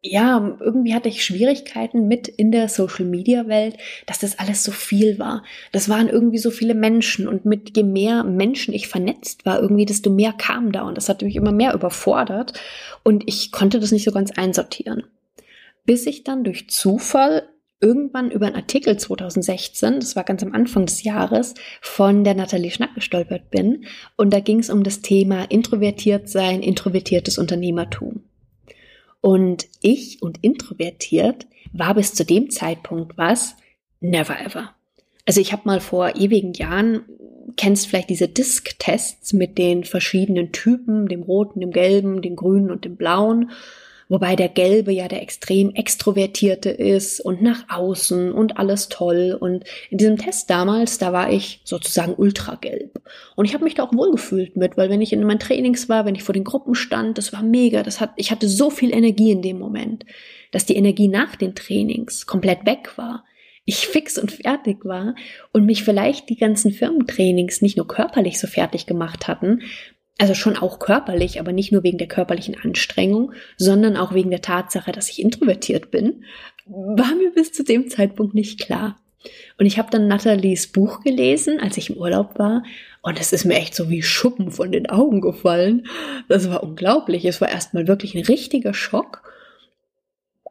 ja, 0.03 0.57
irgendwie 0.59 0.95
hatte 0.95 1.09
ich 1.09 1.23
Schwierigkeiten 1.23 2.07
mit 2.07 2.27
in 2.27 2.51
der 2.51 2.69
Social 2.69 3.05
Media 3.05 3.47
Welt, 3.47 3.77
dass 4.07 4.17
das 4.17 4.39
alles 4.39 4.63
so 4.63 4.71
viel 4.71 5.19
war. 5.19 5.43
Das 5.71 5.89
waren 5.89 6.09
irgendwie 6.09 6.39
so 6.39 6.49
viele 6.49 6.73
Menschen 6.73 7.27
und 7.27 7.45
mit 7.45 7.77
je 7.77 7.83
mehr 7.83 8.23
Menschen 8.23 8.73
ich 8.73 8.87
vernetzt 8.87 9.45
war, 9.45 9.61
irgendwie 9.61 9.85
desto 9.85 10.09
mehr 10.09 10.33
kam 10.33 10.71
da 10.71 10.81
und 10.81 10.97
das 10.97 11.07
hat 11.07 11.21
mich 11.21 11.35
immer 11.35 11.51
mehr 11.51 11.75
überfordert 11.75 12.53
und 13.03 13.23
ich 13.27 13.51
konnte 13.51 13.79
das 13.79 13.91
nicht 13.91 14.03
so 14.03 14.11
ganz 14.11 14.31
einsortieren. 14.31 15.03
Bis 15.85 16.07
ich 16.07 16.23
dann 16.23 16.43
durch 16.43 16.67
Zufall 16.69 17.47
irgendwann 17.81 18.31
über 18.31 18.45
einen 18.45 18.55
Artikel 18.55 18.97
2016, 18.97 19.99
das 19.99 20.15
war 20.15 20.23
ganz 20.23 20.43
am 20.43 20.53
Anfang 20.53 20.85
des 20.85 21.03
Jahres, 21.03 21.55
von 21.81 22.23
der 22.23 22.35
Nathalie 22.35 22.71
Schnack 22.71 22.95
gestolpert 22.95 23.49
bin 23.49 23.85
und 24.15 24.31
da 24.31 24.39
ging 24.39 24.59
es 24.59 24.69
um 24.69 24.83
das 24.83 25.01
Thema 25.01 25.43
introvertiert 25.49 26.29
sein, 26.29 26.61
introvertiertes 26.61 27.37
Unternehmertum. 27.37 28.23
Und 29.19 29.67
ich 29.81 30.21
und 30.21 30.43
introvertiert 30.43 31.47
war 31.73 31.95
bis 31.95 32.13
zu 32.13 32.25
dem 32.25 32.49
Zeitpunkt 32.49 33.17
was? 33.17 33.55
Never 33.99 34.39
ever. 34.39 34.73
Also 35.25 35.41
ich 35.41 35.51
habe 35.51 35.63
mal 35.65 35.79
vor 35.79 36.15
ewigen 36.15 36.53
Jahren, 36.53 37.03
kennst 37.55 37.87
vielleicht 37.87 38.09
diese 38.09 38.27
Disk-Tests 38.27 39.33
mit 39.33 39.57
den 39.57 39.83
verschiedenen 39.83 40.51
Typen, 40.51 41.07
dem 41.07 41.21
roten, 41.21 41.59
dem 41.59 41.71
gelben, 41.71 42.21
dem 42.21 42.35
grünen 42.35 42.71
und 42.71 42.85
dem 42.85 42.95
blauen 42.95 43.51
wobei 44.11 44.35
der 44.35 44.49
Gelbe 44.49 44.91
ja 44.91 45.07
der 45.07 45.21
extrem 45.21 45.73
extrovertierte 45.73 46.69
ist 46.69 47.21
und 47.21 47.41
nach 47.41 47.63
außen 47.69 48.33
und 48.33 48.57
alles 48.57 48.89
toll. 48.89 49.37
Und 49.39 49.63
in 49.89 49.97
diesem 49.97 50.17
Test 50.17 50.49
damals, 50.49 50.97
da 50.97 51.13
war 51.13 51.31
ich 51.31 51.61
sozusagen 51.63 52.13
ultragelb. 52.15 53.01
Und 53.37 53.45
ich 53.45 53.53
habe 53.53 53.63
mich 53.63 53.75
da 53.75 53.83
auch 53.83 53.93
wohlgefühlt 53.93 54.57
mit, 54.57 54.75
weil 54.75 54.89
wenn 54.89 55.01
ich 55.01 55.13
in 55.13 55.23
meinen 55.23 55.39
Trainings 55.39 55.87
war, 55.87 56.05
wenn 56.05 56.15
ich 56.15 56.23
vor 56.23 56.33
den 56.33 56.43
Gruppen 56.43 56.75
stand, 56.75 57.17
das 57.17 57.31
war 57.31 57.41
mega. 57.41 57.83
Das 57.83 58.01
hat, 58.01 58.11
ich 58.17 58.31
hatte 58.31 58.49
so 58.49 58.69
viel 58.69 58.93
Energie 58.93 59.31
in 59.31 59.41
dem 59.41 59.57
Moment, 59.57 60.05
dass 60.51 60.65
die 60.65 60.75
Energie 60.75 61.07
nach 61.07 61.37
den 61.37 61.55
Trainings 61.55 62.27
komplett 62.27 62.65
weg 62.65 62.97
war 62.97 63.23
ich 63.65 63.87
fix 63.87 64.17
und 64.17 64.31
fertig 64.31 64.85
war 64.85 65.15
und 65.53 65.65
mich 65.65 65.83
vielleicht 65.83 66.29
die 66.29 66.35
ganzen 66.35 66.71
Firmentrainings 66.71 67.61
nicht 67.61 67.77
nur 67.77 67.87
körperlich 67.87 68.39
so 68.39 68.47
fertig 68.47 68.87
gemacht 68.87 69.27
hatten, 69.27 69.61
also 70.21 70.35
schon 70.35 70.55
auch 70.55 70.77
körperlich, 70.77 71.39
aber 71.39 71.51
nicht 71.51 71.71
nur 71.71 71.81
wegen 71.81 71.97
der 71.97 72.07
körperlichen 72.07 72.55
Anstrengung, 72.55 73.33
sondern 73.57 73.97
auch 73.97 74.13
wegen 74.13 74.29
der 74.29 74.43
Tatsache, 74.43 74.91
dass 74.91 75.09
ich 75.09 75.19
introvertiert 75.19 75.89
bin, 75.89 76.25
war 76.67 77.15
mir 77.15 77.31
bis 77.33 77.51
zu 77.51 77.63
dem 77.63 77.89
Zeitpunkt 77.89 78.35
nicht 78.35 78.59
klar. 78.59 78.99
Und 79.57 79.65
ich 79.65 79.79
habe 79.79 79.89
dann 79.89 80.07
Nathalies 80.07 80.71
Buch 80.71 81.01
gelesen, 81.01 81.59
als 81.59 81.75
ich 81.77 81.89
im 81.89 81.97
Urlaub 81.97 82.37
war, 82.37 82.63
und 83.01 83.19
es 83.19 83.33
ist 83.33 83.45
mir 83.45 83.55
echt 83.55 83.73
so 83.73 83.89
wie 83.89 84.03
Schuppen 84.03 84.51
von 84.51 84.71
den 84.71 84.87
Augen 84.87 85.21
gefallen. 85.21 85.87
Das 86.29 86.47
war 86.51 86.61
unglaublich. 86.61 87.25
Es 87.25 87.41
war 87.41 87.49
erstmal 87.49 87.87
wirklich 87.87 88.13
ein 88.13 88.23
richtiger 88.23 88.75
Schock. 88.75 89.23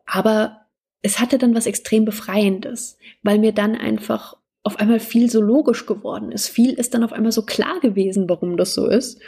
Aber 0.04 0.62
es 1.00 1.20
hatte 1.20 1.38
dann 1.38 1.54
was 1.54 1.66
extrem 1.66 2.04
Befreiendes, 2.04 2.98
weil 3.22 3.38
mir 3.38 3.52
dann 3.52 3.76
einfach 3.76 4.36
auf 4.64 4.80
einmal 4.80 4.98
viel 4.98 5.30
so 5.30 5.40
logisch 5.40 5.86
geworden 5.86 6.32
ist. 6.32 6.48
Viel 6.48 6.72
ist 6.72 6.92
dann 6.92 7.04
auf 7.04 7.12
einmal 7.12 7.32
so 7.32 7.42
klar 7.42 7.78
gewesen, 7.80 8.28
warum 8.28 8.56
das 8.56 8.74
so 8.74 8.88
ist. 8.88 9.20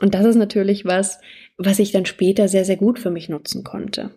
Und 0.00 0.14
das 0.14 0.24
ist 0.24 0.36
natürlich 0.36 0.84
was, 0.84 1.18
was 1.56 1.78
ich 1.78 1.92
dann 1.92 2.06
später 2.06 2.48
sehr, 2.48 2.64
sehr 2.64 2.76
gut 2.76 2.98
für 2.98 3.10
mich 3.10 3.28
nutzen 3.28 3.64
konnte. 3.64 4.10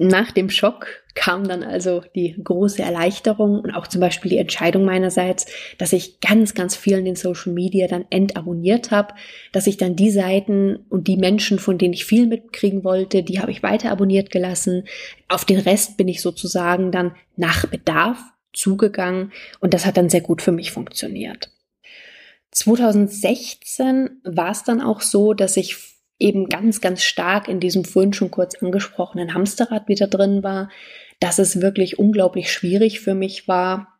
Nach 0.00 0.30
dem 0.30 0.48
Schock 0.48 0.86
kam 1.16 1.48
dann 1.48 1.64
also 1.64 2.02
die 2.14 2.36
große 2.42 2.80
Erleichterung 2.80 3.58
und 3.58 3.72
auch 3.72 3.88
zum 3.88 4.00
Beispiel 4.00 4.30
die 4.30 4.38
Entscheidung 4.38 4.84
meinerseits, 4.84 5.46
dass 5.76 5.92
ich 5.92 6.20
ganz, 6.20 6.54
ganz 6.54 6.76
viel 6.76 6.98
in 6.98 7.04
den 7.04 7.16
Social 7.16 7.52
Media 7.52 7.88
dann 7.88 8.04
entabonniert 8.10 8.92
habe, 8.92 9.14
dass 9.50 9.66
ich 9.66 9.76
dann 9.76 9.96
die 9.96 10.12
Seiten 10.12 10.76
und 10.88 11.08
die 11.08 11.16
Menschen, 11.16 11.58
von 11.58 11.78
denen 11.78 11.94
ich 11.94 12.04
viel 12.04 12.28
mitkriegen 12.28 12.84
wollte, 12.84 13.24
die 13.24 13.40
habe 13.40 13.50
ich 13.50 13.64
weiter 13.64 13.90
abonniert 13.90 14.30
gelassen. 14.30 14.84
Auf 15.26 15.44
den 15.44 15.58
Rest 15.58 15.96
bin 15.96 16.06
ich 16.06 16.22
sozusagen 16.22 16.92
dann 16.92 17.16
nach 17.34 17.66
Bedarf 17.66 18.18
zugegangen 18.52 19.32
und 19.58 19.74
das 19.74 19.84
hat 19.84 19.96
dann 19.96 20.10
sehr 20.10 20.20
gut 20.20 20.42
für 20.42 20.52
mich 20.52 20.70
funktioniert. 20.70 21.50
2016 22.50 24.20
war 24.24 24.50
es 24.50 24.64
dann 24.64 24.80
auch 24.80 25.00
so, 25.00 25.34
dass 25.34 25.56
ich 25.56 25.76
eben 26.18 26.48
ganz, 26.48 26.80
ganz 26.80 27.02
stark 27.02 27.48
in 27.48 27.60
diesem 27.60 27.84
vorhin 27.84 28.12
schon 28.12 28.30
kurz 28.30 28.60
angesprochenen 28.62 29.34
Hamsterrad 29.34 29.88
wieder 29.88 30.08
drin 30.08 30.42
war, 30.42 30.68
dass 31.20 31.38
es 31.38 31.60
wirklich 31.60 31.98
unglaublich 31.98 32.52
schwierig 32.52 33.00
für 33.00 33.14
mich 33.14 33.48
war, 33.48 33.98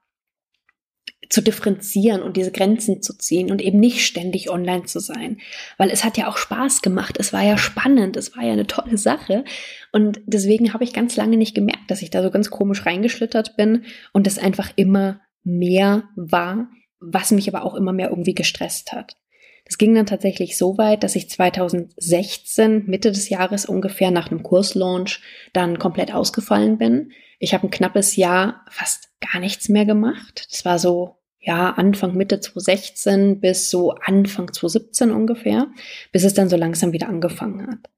zu 1.28 1.42
differenzieren 1.42 2.22
und 2.22 2.37
diese 2.37 2.52
Grenzen 2.52 3.02
zu 3.02 3.16
ziehen 3.16 3.50
und 3.50 3.61
eben 3.61 3.78
nicht 3.78 4.06
ständig 4.06 4.50
online 4.50 4.84
zu 4.84 4.98
sein. 4.98 5.38
Weil 5.76 5.90
es 5.90 6.02
hat 6.02 6.16
ja 6.16 6.28
auch 6.28 6.38
Spaß 6.38 6.80
gemacht, 6.80 7.16
es 7.18 7.32
war 7.32 7.42
ja 7.42 7.58
spannend, 7.58 8.16
es 8.16 8.34
war 8.34 8.44
ja 8.44 8.52
eine 8.52 8.66
tolle 8.66 8.96
Sache. 8.96 9.44
Und 9.92 10.20
deswegen 10.26 10.72
habe 10.72 10.84
ich 10.84 10.92
ganz 10.92 11.16
lange 11.16 11.37
nicht 11.37 11.54
gemerkt, 11.54 11.90
dass 11.90 12.02
ich 12.02 12.11
da 12.11 12.22
so 12.22 12.30
ganz 12.30 12.50
komisch 12.50 12.87
reingeschlittert 12.87 13.56
bin 13.56 13.84
und 14.12 14.26
es 14.26 14.38
einfach 14.38 14.70
immer 14.76 15.20
mehr 15.44 16.04
war, 16.16 16.70
was 17.00 17.30
mich 17.30 17.48
aber 17.48 17.64
auch 17.64 17.74
immer 17.74 17.92
mehr 17.92 18.11
irgendwie 18.11 18.34
gestresst 18.34 18.92
hat. 18.92 19.16
Das 19.64 19.76
ging 19.76 19.94
dann 19.94 20.06
tatsächlich 20.06 20.56
so 20.56 20.78
weit, 20.78 21.02
dass 21.02 21.14
ich 21.14 21.28
2016, 21.28 22.87
Mitte 22.87 23.12
des 23.12 23.28
Jahres 23.28 23.66
ungefähr 23.66 24.11
nach 24.11 24.30
einem 24.30 24.42
Kurslaunch, 24.42 25.20
dann 25.52 25.78
komplett 25.78 26.12
ausgefallen 26.12 26.78
bin. 26.78 27.12
Ich 27.38 27.52
habe 27.52 27.66
ein 27.66 27.70
knappes 27.70 28.16
Jahr 28.16 28.64
fast 28.70 29.11
gar 29.20 29.40
nichts 29.40 29.68
mehr 29.68 29.84
gemacht. 29.84 30.46
Das 30.50 30.64
war 30.64 30.78
so, 30.78 31.16
ja, 31.38 31.70
Anfang, 31.70 32.16
Mitte 32.16 32.40
2016 32.40 33.40
bis 33.40 33.68
so 33.68 33.92
Anfang 33.92 34.52
2017 34.52 35.11
ungefähr, 35.11 35.68
bis 36.12 36.24
es 36.24 36.32
dann 36.32 36.48
so 36.48 36.56
langsam 36.56 36.92
wieder 36.92 37.08
angefangen 37.08 37.66
hat. 37.66 37.90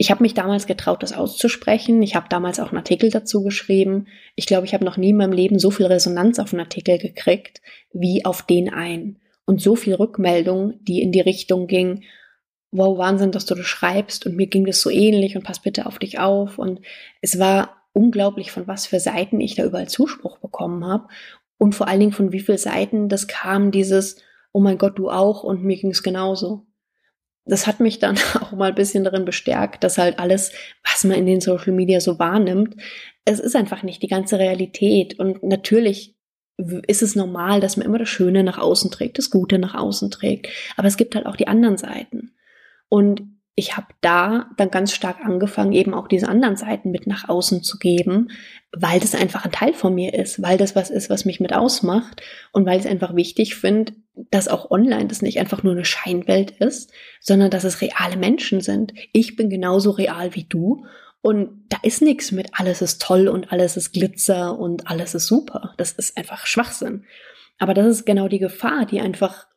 Ich 0.00 0.12
habe 0.12 0.22
mich 0.22 0.32
damals 0.32 0.68
getraut, 0.68 1.02
das 1.02 1.12
auszusprechen. 1.12 2.00
Ich 2.02 2.14
habe 2.14 2.28
damals 2.28 2.60
auch 2.60 2.68
einen 2.68 2.78
Artikel 2.78 3.10
dazu 3.10 3.42
geschrieben. 3.42 4.06
Ich 4.36 4.46
glaube, 4.46 4.64
ich 4.64 4.72
habe 4.72 4.84
noch 4.84 4.96
nie 4.96 5.10
in 5.10 5.16
meinem 5.16 5.32
Leben 5.32 5.58
so 5.58 5.72
viel 5.72 5.86
Resonanz 5.86 6.38
auf 6.38 6.52
einen 6.52 6.60
Artikel 6.60 6.98
gekriegt 6.98 7.60
wie 7.92 8.24
auf 8.24 8.42
den 8.42 8.72
einen. 8.72 9.18
Und 9.44 9.60
so 9.60 9.74
viel 9.74 9.94
Rückmeldung, 9.94 10.74
die 10.84 11.02
in 11.02 11.10
die 11.10 11.20
Richtung 11.20 11.66
ging, 11.66 12.04
wow, 12.70 12.96
Wahnsinn, 12.96 13.32
dass 13.32 13.44
du 13.44 13.56
das 13.56 13.66
schreibst 13.66 14.24
und 14.24 14.36
mir 14.36 14.46
ging 14.46 14.66
das 14.66 14.80
so 14.82 14.90
ähnlich 14.90 15.36
und 15.36 15.42
pass 15.42 15.60
bitte 15.60 15.86
auf 15.86 15.98
dich 15.98 16.20
auf. 16.20 16.58
Und 16.58 16.80
es 17.20 17.40
war 17.40 17.82
unglaublich, 17.92 18.52
von 18.52 18.68
was 18.68 18.86
für 18.86 19.00
Seiten 19.00 19.40
ich 19.40 19.56
da 19.56 19.64
überall 19.64 19.88
Zuspruch 19.88 20.38
bekommen 20.38 20.84
habe 20.86 21.08
und 21.56 21.74
vor 21.74 21.88
allen 21.88 21.98
Dingen 21.98 22.12
von 22.12 22.30
wie 22.30 22.40
vielen 22.40 22.58
Seiten 22.58 23.08
das 23.08 23.26
kam, 23.26 23.72
dieses, 23.72 24.22
oh 24.52 24.60
mein 24.60 24.78
Gott, 24.78 24.96
du 24.96 25.10
auch 25.10 25.42
und 25.42 25.64
mir 25.64 25.76
ging 25.76 25.90
es 25.90 26.04
genauso 26.04 26.67
das 27.48 27.66
hat 27.66 27.80
mich 27.80 27.98
dann 27.98 28.16
auch 28.40 28.52
mal 28.52 28.70
ein 28.70 28.74
bisschen 28.74 29.04
darin 29.04 29.24
bestärkt, 29.24 29.82
dass 29.82 29.98
halt 29.98 30.18
alles, 30.18 30.52
was 30.84 31.04
man 31.04 31.16
in 31.16 31.26
den 31.26 31.40
Social 31.40 31.72
Media 31.72 32.00
so 32.00 32.18
wahrnimmt, 32.18 32.76
es 33.24 33.40
ist 33.40 33.56
einfach 33.56 33.82
nicht 33.82 34.02
die 34.02 34.08
ganze 34.08 34.38
Realität. 34.38 35.18
Und 35.18 35.42
natürlich 35.42 36.16
ist 36.86 37.02
es 37.02 37.14
normal, 37.14 37.60
dass 37.60 37.76
man 37.76 37.86
immer 37.86 37.98
das 37.98 38.08
Schöne 38.08 38.42
nach 38.42 38.58
außen 38.58 38.90
trägt, 38.90 39.18
das 39.18 39.30
Gute 39.30 39.58
nach 39.58 39.74
außen 39.74 40.10
trägt. 40.10 40.48
Aber 40.76 40.88
es 40.88 40.96
gibt 40.96 41.14
halt 41.14 41.26
auch 41.26 41.36
die 41.36 41.48
anderen 41.48 41.76
Seiten. 41.76 42.32
Und 42.88 43.22
ich 43.58 43.76
habe 43.76 43.88
da 44.00 44.48
dann 44.56 44.70
ganz 44.70 44.92
stark 44.92 45.24
angefangen, 45.24 45.72
eben 45.72 45.92
auch 45.92 46.06
diese 46.06 46.28
anderen 46.28 46.56
Seiten 46.56 46.92
mit 46.92 47.08
nach 47.08 47.28
außen 47.28 47.64
zu 47.64 47.76
geben, 47.76 48.30
weil 48.70 49.00
das 49.00 49.16
einfach 49.16 49.44
ein 49.44 49.50
Teil 49.50 49.74
von 49.74 49.92
mir 49.96 50.14
ist, 50.14 50.40
weil 50.40 50.56
das 50.56 50.76
was 50.76 50.90
ist, 50.90 51.10
was 51.10 51.24
mich 51.24 51.40
mit 51.40 51.52
ausmacht 51.52 52.22
und 52.52 52.66
weil 52.66 52.78
ich 52.78 52.84
es 52.84 52.90
einfach 52.90 53.16
wichtig 53.16 53.56
finde, 53.56 53.94
dass 54.30 54.46
auch 54.46 54.70
online 54.70 55.08
das 55.08 55.22
nicht 55.22 55.40
einfach 55.40 55.64
nur 55.64 55.72
eine 55.72 55.84
Scheinwelt 55.84 56.52
ist, 56.52 56.92
sondern 57.20 57.50
dass 57.50 57.64
es 57.64 57.80
reale 57.80 58.16
Menschen 58.16 58.60
sind. 58.60 58.94
Ich 59.12 59.34
bin 59.34 59.50
genauso 59.50 59.90
real 59.90 60.36
wie 60.36 60.44
du 60.44 60.86
und 61.20 61.64
da 61.68 61.78
ist 61.82 62.00
nichts 62.00 62.30
mit 62.30 62.50
alles 62.52 62.80
ist 62.80 63.02
toll 63.02 63.26
und 63.26 63.50
alles 63.50 63.76
ist 63.76 63.92
Glitzer 63.92 64.56
und 64.56 64.88
alles 64.88 65.16
ist 65.16 65.26
super. 65.26 65.74
Das 65.78 65.90
ist 65.90 66.16
einfach 66.16 66.46
Schwachsinn. 66.46 67.06
Aber 67.58 67.74
das 67.74 67.88
ist 67.88 68.06
genau 68.06 68.28
die 68.28 68.38
Gefahr, 68.38 68.86
die 68.86 69.00
einfach 69.00 69.47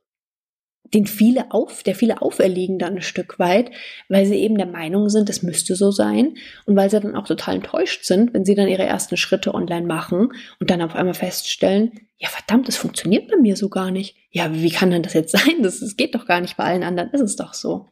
den 0.84 1.06
viele 1.06 1.52
auf, 1.52 1.84
der 1.84 1.96
viele 1.96 2.22
auferlegen 2.22 2.78
dann 2.78 2.96
ein 2.96 3.02
Stück 3.02 3.40
weit, 3.40 3.72
weil 4.10 4.26
sie 4.26 4.36
eben 4.36 4.58
der 4.58 4.68
Meinung 4.68 5.10
sind, 5.10 5.30
es 5.30 5.42
müsste 5.42 5.76
so 5.76 5.92
sein 5.92 6.36
und 6.66 6.76
weil 6.76 6.90
sie 6.90 7.00
dann 7.00 7.16
auch 7.16 7.28
total 7.28 7.56
enttäuscht 7.56 8.04
sind, 8.04 8.34
wenn 8.34 8.46
sie 8.46 8.56
dann 8.56 8.68
ihre 8.68 8.84
ersten 8.84 9.16
Schritte 9.16 9.54
online 9.54 9.88
machen 9.88 10.34
und 10.60 10.70
dann 10.70 10.82
auf 10.82 10.96
einmal 10.96 11.14
feststellen, 11.14 11.92
ja 12.18 12.30
verdammt, 12.30 12.68
das 12.68 12.78
funktioniert 12.78 13.30
bei 13.30 13.38
mir 13.38 13.56
so 13.56 13.70
gar 13.70 13.92
nicht. 13.92 14.16
Ja, 14.32 14.54
wie 14.54 14.70
kann 14.70 14.92
denn 14.92 15.04
das 15.04 15.14
jetzt 15.14 15.32
sein? 15.38 15.64
Das, 15.64 15.80
das 15.80 15.96
geht 15.96 16.14
doch 16.14 16.26
gar 16.26 16.42
nicht 16.42 16.58
bei 16.58 16.66
allen 16.66 16.84
anderen, 16.84 17.12
ist 17.12 17.22
es 17.22 17.36
doch 17.36 17.54
so. 17.54 17.88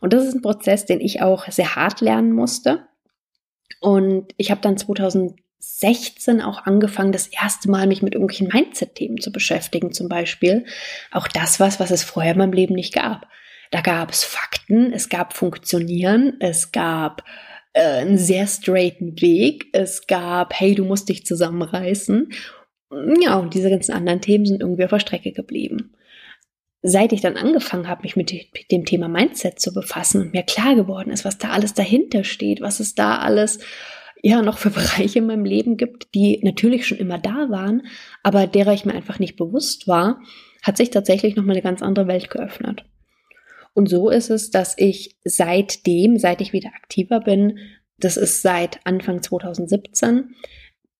Und 0.00 0.12
das 0.12 0.26
ist 0.26 0.34
ein 0.34 0.42
Prozess, 0.42 0.84
den 0.84 1.00
ich 1.00 1.22
auch 1.22 1.50
sehr 1.50 1.76
hart 1.76 2.00
lernen 2.00 2.32
musste. 2.32 2.86
Und 3.80 4.32
ich 4.36 4.50
habe 4.50 4.60
dann 4.60 4.76
2000 4.76 5.34
16 5.58 6.42
auch 6.42 6.66
angefangen, 6.66 7.12
das 7.12 7.26
erste 7.26 7.70
Mal 7.70 7.86
mich 7.86 8.02
mit 8.02 8.14
irgendwelchen 8.14 8.48
Mindset-Themen 8.48 9.20
zu 9.20 9.32
beschäftigen, 9.32 9.92
zum 9.92 10.08
Beispiel. 10.08 10.66
Auch 11.10 11.28
das 11.28 11.60
was, 11.60 11.80
was 11.80 11.90
es 11.90 12.04
vorher 12.04 12.32
in 12.32 12.38
meinem 12.38 12.52
Leben 12.52 12.74
nicht 12.74 12.94
gab. 12.94 13.26
Da 13.70 13.80
gab 13.80 14.10
es 14.10 14.24
Fakten, 14.24 14.92
es 14.92 15.08
gab 15.08 15.36
Funktionieren, 15.36 16.36
es 16.40 16.70
gab 16.70 17.24
äh, 17.72 17.80
einen 17.82 18.18
sehr 18.18 18.46
straighten 18.46 19.20
Weg, 19.20 19.66
es 19.72 20.06
gab, 20.06 20.58
hey, 20.58 20.74
du 20.74 20.84
musst 20.84 21.08
dich 21.08 21.26
zusammenreißen. 21.26 22.32
Ja, 23.20 23.36
und 23.36 23.54
diese 23.54 23.70
ganzen 23.70 23.92
anderen 23.92 24.20
Themen 24.20 24.46
sind 24.46 24.60
irgendwie 24.60 24.84
auf 24.84 24.90
der 24.90 25.00
Strecke 25.00 25.32
geblieben. 25.32 25.94
Seit 26.82 27.12
ich 27.12 27.22
dann 27.22 27.36
angefangen 27.36 27.88
habe, 27.88 28.02
mich 28.02 28.14
mit 28.14 28.30
dem 28.70 28.84
Thema 28.84 29.08
Mindset 29.08 29.58
zu 29.58 29.72
befassen 29.72 30.20
und 30.20 30.32
mir 30.34 30.42
klar 30.42 30.74
geworden 30.74 31.10
ist, 31.10 31.24
was 31.24 31.38
da 31.38 31.48
alles 31.48 31.74
dahinter 31.74 32.24
steht, 32.24 32.60
was 32.60 32.78
es 32.78 32.94
da 32.94 33.18
alles 33.18 33.58
ja 34.24 34.40
noch 34.40 34.58
für 34.58 34.70
Bereiche 34.70 35.18
in 35.18 35.26
meinem 35.26 35.44
Leben 35.44 35.76
gibt, 35.76 36.14
die 36.14 36.40
natürlich 36.42 36.86
schon 36.86 36.98
immer 36.98 37.18
da 37.18 37.50
waren, 37.50 37.82
aber 38.22 38.46
derer 38.46 38.72
ich 38.72 38.84
mir 38.84 38.94
einfach 38.94 39.18
nicht 39.18 39.36
bewusst 39.36 39.86
war, 39.86 40.20
hat 40.62 40.78
sich 40.78 40.90
tatsächlich 40.90 41.36
noch 41.36 41.44
mal 41.44 41.52
eine 41.52 41.62
ganz 41.62 41.82
andere 41.82 42.06
Welt 42.06 42.30
geöffnet. 42.30 42.84
Und 43.74 43.88
so 43.88 44.08
ist 44.08 44.30
es, 44.30 44.50
dass 44.50 44.76
ich 44.78 45.16
seitdem, 45.24 46.18
seit 46.18 46.40
ich 46.40 46.52
wieder 46.52 46.70
aktiver 46.70 47.20
bin, 47.20 47.58
das 47.98 48.16
ist 48.16 48.40
seit 48.40 48.80
Anfang 48.86 49.22
2017, 49.22 50.34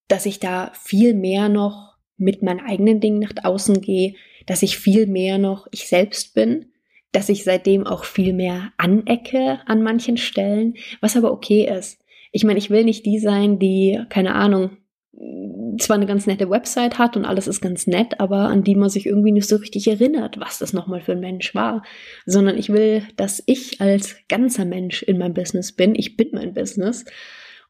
dass 0.07 0.27
ich 0.27 0.39
da 0.39 0.73
viel 0.75 1.15
mehr 1.15 1.49
noch 1.49 1.95
mit 2.19 2.43
meinen 2.43 2.61
eigenen 2.61 3.01
Dingen 3.01 3.21
nach 3.21 3.33
außen 3.43 3.81
gehe, 3.81 4.15
dass 4.47 4.63
ich 4.63 4.77
viel 4.77 5.07
mehr 5.07 5.39
noch 5.39 5.67
ich 5.71 5.89
selbst 5.89 6.35
bin, 6.35 6.73
dass 7.11 7.31
ich 7.31 7.45
seitdem 7.45 7.87
auch 7.87 8.05
viel 8.05 8.35
mehr 8.35 8.73
anecke 8.77 9.61
an 9.67 9.83
manchen 9.83 10.19
Stellen, 10.19 10.75
was 11.01 11.17
aber 11.17 11.33
okay 11.33 11.67
ist. 11.67 12.04
Ich 12.35 12.43
meine, 12.43 12.59
ich 12.59 12.69
will 12.69 12.83
nicht 12.83 13.07
die 13.07 13.21
sein, 13.21 13.61
die, 13.61 14.01
keine 14.09 14.35
Ahnung, 14.35 14.77
zwar 15.79 15.95
eine 15.95 16.07
ganz 16.07 16.27
nette 16.27 16.51
Website 16.51 16.99
hat 16.99 17.17
und 17.17 17.25
alles 17.25 17.47
ist 17.47 17.61
ganz 17.61 17.87
nett, 17.87 18.19
aber 18.19 18.49
an 18.49 18.65
die 18.65 18.75
man 18.75 18.89
sich 18.89 19.07
irgendwie 19.07 19.31
nicht 19.31 19.49
so 19.49 19.55
richtig 19.55 19.87
erinnert, 19.87 20.41
was 20.41 20.59
das 20.59 20.73
nochmal 20.73 21.01
für 21.01 21.13
ein 21.13 21.21
Mensch 21.21 21.55
war, 21.55 21.85
sondern 22.27 22.59
ich 22.59 22.71
will, 22.71 23.05
dass 23.17 23.41
ich 23.47 23.81
als 23.81 24.17
ganzer 24.29 24.65
Mensch 24.65 25.05
in 25.05 25.19
meinem 25.19 25.33
Business 25.33 25.71
bin. 25.71 25.95
Ich 25.95 26.17
bin 26.17 26.31
mein 26.33 26.55
Business. 26.55 27.05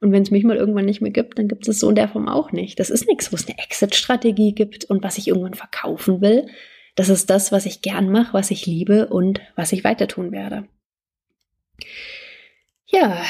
Und 0.00 0.12
wenn 0.12 0.22
es 0.22 0.30
mich 0.30 0.44
mal 0.44 0.56
irgendwann 0.56 0.86
nicht 0.86 1.02
mehr 1.02 1.10
gibt, 1.10 1.38
dann 1.38 1.48
gibt 1.48 1.68
es 1.68 1.80
so 1.80 1.90
in 1.90 1.94
der 1.94 2.08
Form 2.08 2.26
auch 2.26 2.50
nicht. 2.50 2.80
Das 2.80 2.88
ist 2.88 3.06
nichts, 3.06 3.32
wo 3.32 3.36
es 3.36 3.46
eine 3.46 3.58
Exit-Strategie 3.58 4.54
gibt 4.54 4.86
und 4.86 5.02
was 5.04 5.18
ich 5.18 5.28
irgendwann 5.28 5.54
verkaufen 5.54 6.22
will. 6.22 6.46
Das 6.94 7.10
ist 7.10 7.28
das, 7.28 7.52
was 7.52 7.66
ich 7.66 7.82
gern 7.82 8.10
mache, 8.10 8.32
was 8.32 8.50
ich 8.50 8.64
liebe 8.64 9.08
und 9.08 9.42
was 9.56 9.72
ich 9.72 9.84
weiter 9.84 10.08
tun 10.08 10.32
werde. 10.32 10.66
Ja, 12.94 13.20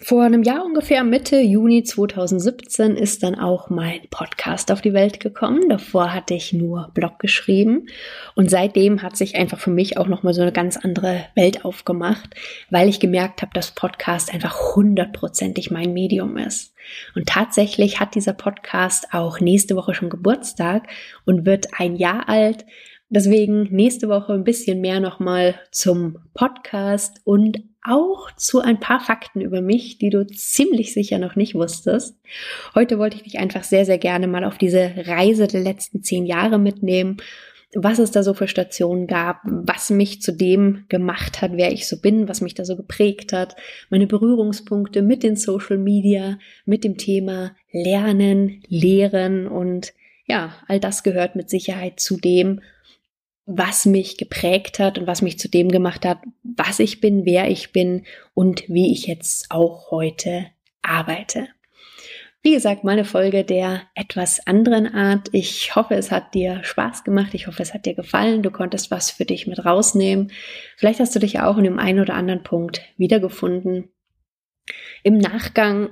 vor 0.00 0.24
einem 0.24 0.42
Jahr 0.42 0.64
ungefähr, 0.64 1.04
Mitte 1.04 1.38
Juni 1.38 1.84
2017, 1.84 2.96
ist 2.96 3.22
dann 3.22 3.36
auch 3.36 3.70
mein 3.70 4.00
Podcast 4.10 4.72
auf 4.72 4.80
die 4.80 4.92
Welt 4.92 5.20
gekommen. 5.20 5.68
Davor 5.68 6.12
hatte 6.12 6.34
ich 6.34 6.52
nur 6.52 6.90
Blog 6.94 7.20
geschrieben 7.20 7.86
und 8.34 8.50
seitdem 8.50 9.02
hat 9.02 9.16
sich 9.16 9.36
einfach 9.36 9.60
für 9.60 9.70
mich 9.70 9.98
auch 9.98 10.08
nochmal 10.08 10.34
so 10.34 10.42
eine 10.42 10.50
ganz 10.50 10.76
andere 10.76 11.26
Welt 11.36 11.64
aufgemacht, 11.64 12.30
weil 12.70 12.88
ich 12.88 12.98
gemerkt 12.98 13.42
habe, 13.42 13.52
dass 13.54 13.70
Podcast 13.70 14.34
einfach 14.34 14.74
hundertprozentig 14.74 15.70
mein 15.70 15.92
Medium 15.92 16.36
ist. 16.36 16.74
Und 17.14 17.28
tatsächlich 17.28 18.00
hat 18.00 18.16
dieser 18.16 18.32
Podcast 18.32 19.14
auch 19.14 19.38
nächste 19.38 19.76
Woche 19.76 19.94
schon 19.94 20.10
Geburtstag 20.10 20.88
und 21.24 21.46
wird 21.46 21.68
ein 21.78 21.94
Jahr 21.94 22.28
alt. 22.28 22.66
Deswegen 23.14 23.68
nächste 23.70 24.08
Woche 24.08 24.32
ein 24.32 24.42
bisschen 24.42 24.80
mehr 24.80 24.98
nochmal 24.98 25.54
zum 25.70 26.18
Podcast 26.34 27.20
und 27.22 27.62
auch 27.84 28.32
zu 28.36 28.58
ein 28.58 28.80
paar 28.80 28.98
Fakten 28.98 29.40
über 29.40 29.60
mich, 29.60 29.98
die 29.98 30.10
du 30.10 30.26
ziemlich 30.26 30.92
sicher 30.92 31.20
noch 31.20 31.36
nicht 31.36 31.54
wusstest. 31.54 32.16
Heute 32.74 32.98
wollte 32.98 33.16
ich 33.16 33.22
dich 33.22 33.38
einfach 33.38 33.62
sehr, 33.62 33.84
sehr 33.84 33.98
gerne 33.98 34.26
mal 34.26 34.42
auf 34.42 34.58
diese 34.58 34.90
Reise 34.96 35.46
der 35.46 35.60
letzten 35.60 36.02
zehn 36.02 36.26
Jahre 36.26 36.58
mitnehmen, 36.58 37.18
was 37.72 38.00
es 38.00 38.10
da 38.10 38.24
so 38.24 38.34
für 38.34 38.48
Stationen 38.48 39.06
gab, 39.06 39.42
was 39.44 39.90
mich 39.90 40.20
zu 40.20 40.32
dem 40.32 40.86
gemacht 40.88 41.40
hat, 41.40 41.52
wer 41.54 41.70
ich 41.70 41.86
so 41.86 42.00
bin, 42.00 42.26
was 42.26 42.40
mich 42.40 42.54
da 42.54 42.64
so 42.64 42.74
geprägt 42.74 43.32
hat, 43.32 43.54
meine 43.90 44.08
Berührungspunkte 44.08 45.02
mit 45.02 45.22
den 45.22 45.36
Social 45.36 45.78
Media, 45.78 46.40
mit 46.66 46.82
dem 46.82 46.96
Thema 46.96 47.52
Lernen, 47.70 48.60
Lehren 48.66 49.46
und 49.46 49.92
ja, 50.26 50.56
all 50.66 50.80
das 50.80 51.04
gehört 51.04 51.36
mit 51.36 51.48
Sicherheit 51.48 52.00
zu 52.00 52.16
dem, 52.16 52.60
was 53.46 53.84
mich 53.84 54.16
geprägt 54.16 54.78
hat 54.78 54.98
und 54.98 55.06
was 55.06 55.22
mich 55.22 55.38
zu 55.38 55.48
dem 55.48 55.70
gemacht 55.70 56.04
hat, 56.06 56.18
was 56.42 56.78
ich 56.78 57.00
bin, 57.00 57.24
wer 57.24 57.50
ich 57.50 57.72
bin 57.72 58.04
und 58.32 58.68
wie 58.68 58.92
ich 58.92 59.06
jetzt 59.06 59.50
auch 59.50 59.90
heute 59.90 60.46
arbeite. 60.82 61.48
Wie 62.42 62.52
gesagt, 62.52 62.84
meine 62.84 63.06
Folge 63.06 63.42
der 63.42 63.82
etwas 63.94 64.46
anderen 64.46 64.86
Art. 64.86 65.28
Ich 65.32 65.74
hoffe, 65.76 65.94
es 65.94 66.10
hat 66.10 66.34
dir 66.34 66.62
Spaß 66.62 67.02
gemacht. 67.02 67.32
Ich 67.32 67.46
hoffe, 67.46 67.62
es 67.62 67.72
hat 67.72 67.86
dir 67.86 67.94
gefallen. 67.94 68.42
Du 68.42 68.50
konntest 68.50 68.90
was 68.90 69.10
für 69.10 69.24
dich 69.24 69.46
mit 69.46 69.64
rausnehmen. 69.64 70.30
Vielleicht 70.76 71.00
hast 71.00 71.14
du 71.14 71.20
dich 71.20 71.40
auch 71.40 71.56
in 71.56 71.64
dem 71.64 71.78
einen 71.78 72.00
oder 72.00 72.14
anderen 72.14 72.42
Punkt 72.42 72.82
wiedergefunden. 72.98 73.88
Im 75.02 75.16
Nachgang 75.16 75.88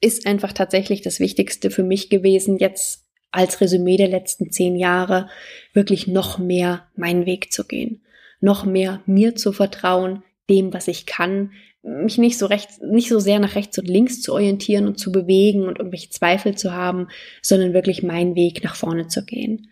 ist 0.00 0.26
einfach 0.26 0.52
tatsächlich 0.52 1.02
das 1.02 1.18
Wichtigste 1.18 1.70
für 1.70 1.82
mich 1.82 2.08
gewesen, 2.08 2.58
jetzt 2.58 3.03
als 3.34 3.60
Resümee 3.60 3.96
der 3.96 4.08
letzten 4.08 4.50
zehn 4.50 4.76
Jahre 4.76 5.28
wirklich 5.72 6.06
noch 6.06 6.38
mehr 6.38 6.86
meinen 6.96 7.26
Weg 7.26 7.52
zu 7.52 7.64
gehen, 7.64 8.02
noch 8.40 8.64
mehr 8.64 9.00
mir 9.06 9.34
zu 9.34 9.52
vertrauen, 9.52 10.22
dem, 10.48 10.72
was 10.72 10.88
ich 10.88 11.06
kann, 11.06 11.50
mich 11.82 12.16
nicht 12.16 12.38
so 12.38 12.46
recht, 12.46 12.82
nicht 12.82 13.08
so 13.08 13.18
sehr 13.18 13.38
nach 13.38 13.56
rechts 13.56 13.78
und 13.78 13.88
links 13.88 14.22
zu 14.22 14.32
orientieren 14.32 14.86
und 14.86 14.98
zu 14.98 15.12
bewegen 15.12 15.64
und 15.64 15.78
irgendwelche 15.78 16.10
Zweifel 16.10 16.54
zu 16.54 16.72
haben, 16.72 17.08
sondern 17.42 17.74
wirklich 17.74 18.02
meinen 18.02 18.36
Weg 18.36 18.64
nach 18.64 18.74
vorne 18.74 19.08
zu 19.08 19.24
gehen. 19.24 19.68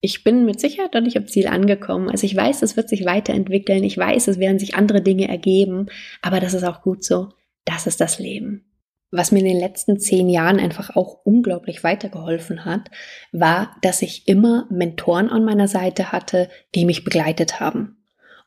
Ich 0.00 0.24
bin 0.24 0.44
mit 0.44 0.60
Sicherheit 0.60 0.94
noch 0.94 1.00
nicht 1.00 1.16
am 1.16 1.26
Ziel 1.26 1.48
angekommen. 1.48 2.08
Also 2.08 2.24
ich 2.24 2.34
weiß, 2.34 2.62
es 2.62 2.76
wird 2.76 2.88
sich 2.88 3.04
weiterentwickeln. 3.04 3.82
Ich 3.84 3.98
weiß, 3.98 4.28
es 4.28 4.38
werden 4.38 4.58
sich 4.58 4.76
andere 4.76 5.02
Dinge 5.02 5.28
ergeben. 5.28 5.86
Aber 6.22 6.38
das 6.38 6.54
ist 6.54 6.64
auch 6.64 6.82
gut 6.82 7.02
so. 7.04 7.30
Das 7.64 7.86
ist 7.88 8.00
das 8.00 8.20
Leben. 8.20 8.67
Was 9.10 9.32
mir 9.32 9.38
in 9.38 9.46
den 9.46 9.58
letzten 9.58 9.98
zehn 9.98 10.28
Jahren 10.28 10.60
einfach 10.60 10.94
auch 10.94 11.20
unglaublich 11.24 11.82
weitergeholfen 11.82 12.66
hat, 12.66 12.90
war, 13.32 13.74
dass 13.80 14.02
ich 14.02 14.28
immer 14.28 14.66
Mentoren 14.70 15.30
an 15.30 15.44
meiner 15.44 15.68
Seite 15.68 16.12
hatte, 16.12 16.50
die 16.74 16.84
mich 16.84 17.04
begleitet 17.04 17.58
haben. 17.58 17.98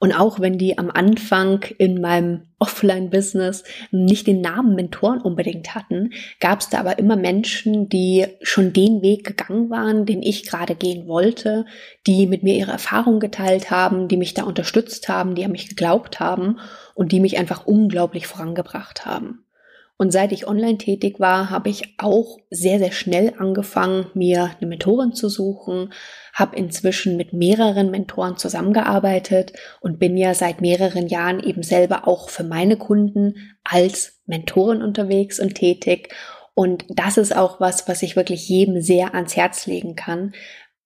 Und 0.02 0.14
auch 0.14 0.40
wenn 0.40 0.58
die 0.58 0.80
am 0.80 0.90
Anfang 0.90 1.64
in 1.78 2.02
meinem 2.02 2.48
Offline-Business 2.60 3.64
nicht 3.92 4.26
den 4.26 4.42
Namen 4.42 4.76
Mentoren 4.76 5.22
unbedingt 5.22 5.74
hatten, 5.74 6.12
gab 6.40 6.62
es 6.62 6.70
da 6.70 6.80
aber 6.80 6.98
immer 7.00 7.16
Menschen, 7.16 7.88
die 7.88 8.26
schon 8.42 8.74
den 8.74 9.04
Weg 9.04 9.26
gegangen 9.26 9.70
waren, 9.70 10.08
den 10.08 10.24
ich 10.24 10.48
gerade 10.48 10.76
gehen 10.76 11.08
wollte, 11.08 11.66
die 12.08 12.26
mit 12.26 12.42
mir 12.42 12.56
ihre 12.56 12.72
Erfahrungen 12.72 13.20
geteilt 13.20 13.70
haben, 13.70 14.08
die 14.08 14.18
mich 14.18 14.34
da 14.34 14.44
unterstützt 14.44 15.08
haben, 15.08 15.36
die 15.36 15.46
an 15.46 15.52
mich 15.52 15.70
geglaubt 15.70 16.20
haben 16.20 16.60
und 16.94 17.12
die 17.12 17.20
mich 17.20 17.38
einfach 17.38 17.66
unglaublich 17.66 18.26
vorangebracht 18.26 19.06
haben. 19.06 19.46
Und 20.02 20.10
seit 20.10 20.32
ich 20.32 20.48
online 20.48 20.80
tätig 20.80 21.20
war, 21.20 21.52
habe 21.52 21.70
ich 21.70 21.94
auch 22.00 22.40
sehr, 22.50 22.80
sehr 22.80 22.92
schnell 22.92 23.36
angefangen, 23.38 24.08
mir 24.16 24.50
eine 24.58 24.68
Mentorin 24.68 25.14
zu 25.14 25.30
suchen, 25.30 25.94
habe 26.34 26.56
inzwischen 26.56 27.18
mit 27.18 27.34
mehreren 27.34 27.92
Mentoren 27.92 28.36
zusammengearbeitet 28.36 29.54
und 29.80 30.00
bin 30.00 30.18
ja 30.18 30.34
seit 30.34 30.60
mehreren 30.60 31.06
Jahren 31.08 31.40
eben 31.40 31.62
selber 31.62 32.08
auch 32.08 32.32
für 32.32 32.44
meine 32.44 32.78
Kunden 32.78 33.54
als 33.64 34.24
Mentorin 34.26 34.82
unterwegs 34.82 35.40
und 35.40 35.54
tätig. 35.54 36.12
Und 36.56 36.84
das 36.90 37.18
ist 37.18 37.36
auch 37.36 37.60
was, 37.60 37.88
was 37.88 38.02
ich 38.02 38.16
wirklich 38.16 38.50
jedem 38.50 38.82
sehr 38.82 39.14
ans 39.14 39.36
Herz 39.36 39.68
legen 39.68 39.96
kann. 39.96 40.34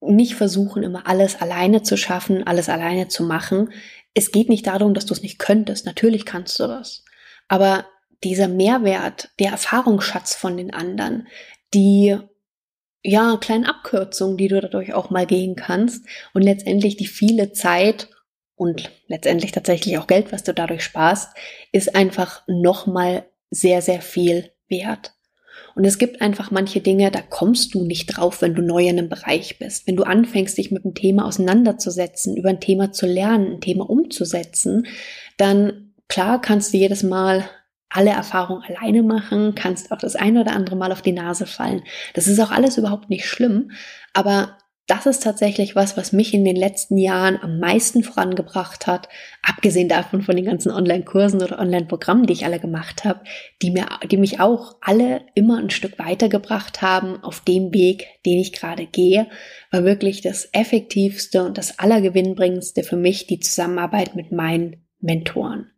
Nicht 0.01 0.36
versuchen, 0.36 0.84
immer 0.84 1.08
alles 1.08 1.41
alleine 1.41 1.84
zu 1.84 1.95
schaffen, 1.95 2.45
alles 2.45 2.67
alleine 2.67 3.08
zu 3.08 3.23
machen. 3.23 3.71
Es 4.13 4.34
geht 4.34 4.49
nicht 4.49 4.67
darum, 4.67 4.93
dass 4.93 5.06
du 5.06 5.13
es 5.13 5.21
nicht 5.21 5.39
könntest. 5.39 5.86
Natürlich 5.86 6.25
kannst 6.25 6.60
du 6.60 6.67
das. 6.67 7.06
Aber 7.47 7.86
dieser 8.25 8.47
Mehrwert, 8.47 9.29
der 9.39 9.51
Erfahrungsschatz 9.51 10.35
von 10.35 10.57
den 10.57 10.73
anderen, 10.73 11.27
die 11.73 12.17
ja, 13.03 13.38
kleinen 13.39 13.65
Abkürzungen, 13.65 14.35
die 14.35 14.47
du 14.47 14.59
dadurch 14.59 14.93
auch 14.93 15.11
mal 15.11 15.27
gehen 15.27 15.55
kannst 15.55 16.05
und 16.33 16.41
letztendlich 16.41 16.97
die 16.97 17.05
viele 17.05 17.53
Zeit 17.53 18.09
und 18.55 18.91
letztendlich 19.07 19.51
tatsächlich 19.51 19.97
auch 19.97 20.07
Geld, 20.07 20.31
was 20.31 20.43
du 20.43 20.53
dadurch 20.53 20.83
sparst, 20.83 21.38
ist 21.71 21.95
einfach 21.95 22.41
nochmal 22.47 23.25
sehr, 23.51 23.81
sehr 23.81 24.01
viel 24.01 24.51
wert. 24.67 25.13
Und 25.75 25.85
es 25.85 25.97
gibt 25.97 26.21
einfach 26.21 26.51
manche 26.51 26.79
Dinge, 26.79 27.11
da 27.11 27.21
kommst 27.21 27.75
du 27.75 27.83
nicht 27.83 28.07
drauf, 28.07 28.41
wenn 28.41 28.55
du 28.55 28.61
neu 28.61 28.88
in 28.88 28.97
einem 28.97 29.09
Bereich 29.09 29.59
bist. 29.59 29.88
Wenn 29.88 29.97
du 29.97 30.03
anfängst, 30.03 30.57
dich 30.57 30.71
mit 30.71 30.85
einem 30.85 30.95
Thema 30.95 31.25
auseinanderzusetzen, 31.25 32.35
über 32.35 32.49
ein 32.49 32.61
Thema 32.61 32.91
zu 32.91 33.05
lernen, 33.05 33.55
ein 33.55 33.61
Thema 33.61 33.89
umzusetzen, 33.89 34.88
dann 35.38 35.93
klar 36.07 36.41
kannst 36.41 36.73
du 36.73 36.77
jedes 36.77 37.03
Mal 37.03 37.49
alle 37.95 38.12
Erfahrungen 38.12 38.63
alleine 38.63 39.03
machen, 39.03 39.55
kannst 39.55 39.91
auch 39.91 39.97
das 39.97 40.15
eine 40.15 40.41
oder 40.41 40.53
andere 40.53 40.75
Mal 40.75 40.91
auf 40.91 41.01
die 41.01 41.12
Nase 41.12 41.45
fallen. 41.45 41.84
Das 42.13 42.27
ist 42.27 42.39
auch 42.39 42.51
alles 42.51 42.77
überhaupt 42.77 43.10
nicht 43.10 43.25
schlimm, 43.25 43.71
aber 44.13 44.58
das 44.88 45.08
ist 45.08 45.23
tatsächlich 45.23 45.75
was, 45.75 45.97
was 45.97 46.12
mich 46.12 46.34
in 46.34 46.45
den 46.45 46.55
letzten 46.55 46.97
Jahren 46.97 47.39
am 47.41 47.60
meisten 47.60 48.03
vorangebracht 48.03 48.86
hat, 48.86 49.10
abgesehen 49.41 49.89
davon 49.89 50.21
von 50.21 50.36
den 50.36 50.45
ganzen 50.45 50.71
Online-Kursen 50.71 51.41
oder 51.41 51.58
Online-Programmen, 51.58 52.27
die 52.27 52.34
ich 52.34 52.45
alle 52.45 52.60
gemacht 52.60 53.03
habe, 53.03 53.21
die 53.63 53.71
mir, 53.71 53.88
die 54.12 54.17
mich 54.17 54.39
auch 54.39 54.75
alle 54.81 55.21
immer 55.34 55.58
ein 55.58 55.71
Stück 55.71 55.97
weitergebracht 55.97 56.84
haben 56.84 57.23
auf 57.23 57.39
dem 57.39 57.73
Weg, 57.73 58.05
den 58.27 58.38
ich 58.38 58.53
gerade 58.53 58.86
gehe, 58.86 59.27
war 59.71 59.86
wirklich 59.86 60.21
das 60.21 60.49
effektivste 60.51 61.43
und 61.43 61.58
das 61.58 61.79
allergewinnbringendste 61.79 62.84
für 62.84 62.97
mich 62.97 63.25
die 63.25 63.39
Zusammenarbeit 63.39 64.15
mit 64.15 64.31
meinen 64.31 64.86
Mentoren. 64.99 65.71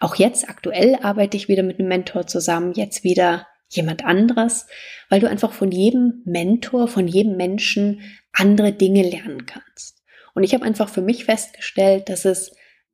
Auch 0.00 0.16
jetzt 0.16 0.48
aktuell 0.48 0.96
arbeite 1.02 1.36
ich 1.36 1.48
wieder 1.48 1.62
mit 1.62 1.78
einem 1.78 1.88
Mentor 1.88 2.26
zusammen, 2.26 2.72
jetzt 2.74 3.04
wieder 3.04 3.46
jemand 3.68 4.04
anderes, 4.04 4.66
weil 5.08 5.20
du 5.20 5.28
einfach 5.28 5.52
von 5.52 5.70
jedem 5.70 6.22
Mentor, 6.24 6.88
von 6.88 7.08
jedem 7.08 7.36
Menschen 7.36 8.00
andere 8.32 8.72
Dinge 8.72 9.02
lernen 9.02 9.46
kannst. 9.46 10.02
Und 10.34 10.42
ich 10.42 10.54
habe 10.54 10.64
einfach 10.64 10.88
für 10.88 11.02
mich 11.02 11.24
festgestellt, 11.24 12.08
dass 12.08 12.24
es 12.24 12.52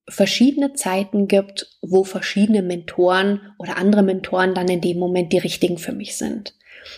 verschiedene 0.09 0.73
Zeiten 0.73 1.29
gibt, 1.29 1.79
wo 1.83 2.05
verschiedene 2.05 2.63
Mentoren 2.63 3.53
oder 3.59 3.77
andere 3.77 4.03
Mentoren 4.03 4.55
dann 4.55 4.69
in 4.69 4.81
dem 4.81 4.99
Moment 4.99 5.33
die 5.33 5.39
richtigen 5.39 5.79
für 5.79 5.93
mich 5.93 6.17
sind. 6.17 6.55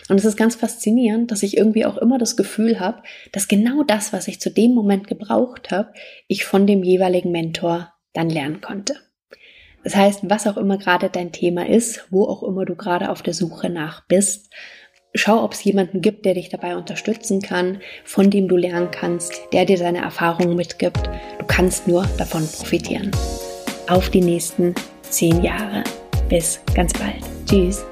Und 0.09 0.17
es 0.17 0.25
ist 0.25 0.37
ganz 0.37 0.55
faszinierend, 0.55 1.31
dass 1.31 1.43
ich 1.43 1.57
irgendwie 1.57 1.85
auch 1.85 1.97
immer 1.97 2.17
das 2.17 2.37
Gefühl 2.37 2.79
habe, 2.79 3.03
dass 3.31 3.47
genau 3.47 3.83
das, 3.83 4.13
was 4.13 4.27
ich 4.27 4.39
zu 4.39 4.49
dem 4.49 4.73
Moment 4.73 5.07
gebraucht 5.07 5.71
habe, 5.71 5.93
ich 6.27 6.45
von 6.45 6.65
dem 6.65 6.83
jeweiligen 6.83 7.31
Mentor 7.31 7.93
dann 8.13 8.29
lernen 8.29 8.61
konnte. 8.61 8.95
Das 9.83 9.95
heißt, 9.95 10.29
was 10.29 10.47
auch 10.47 10.57
immer 10.57 10.77
gerade 10.77 11.09
dein 11.09 11.31
Thema 11.31 11.67
ist, 11.67 12.05
wo 12.11 12.25
auch 12.25 12.43
immer 12.43 12.65
du 12.65 12.75
gerade 12.75 13.09
auf 13.09 13.21
der 13.21 13.33
Suche 13.33 13.69
nach 13.69 14.05
bist, 14.07 14.51
schau, 15.13 15.43
ob 15.43 15.53
es 15.53 15.63
jemanden 15.63 16.01
gibt, 16.01 16.25
der 16.25 16.35
dich 16.35 16.49
dabei 16.49 16.75
unterstützen 16.75 17.41
kann, 17.41 17.81
von 18.03 18.29
dem 18.29 18.47
du 18.47 18.57
lernen 18.57 18.91
kannst, 18.91 19.41
der 19.53 19.65
dir 19.65 19.77
seine 19.77 19.99
Erfahrungen 19.99 20.55
mitgibt. 20.55 21.09
Du 21.39 21.45
kannst 21.45 21.87
nur 21.87 22.05
davon 22.17 22.47
profitieren. 22.47 23.11
Auf 23.87 24.09
die 24.09 24.21
nächsten 24.21 24.75
zehn 25.01 25.43
Jahre. 25.43 25.83
Bis 26.29 26.61
ganz 26.75 26.93
bald. 26.93 27.23
Tschüss. 27.45 27.83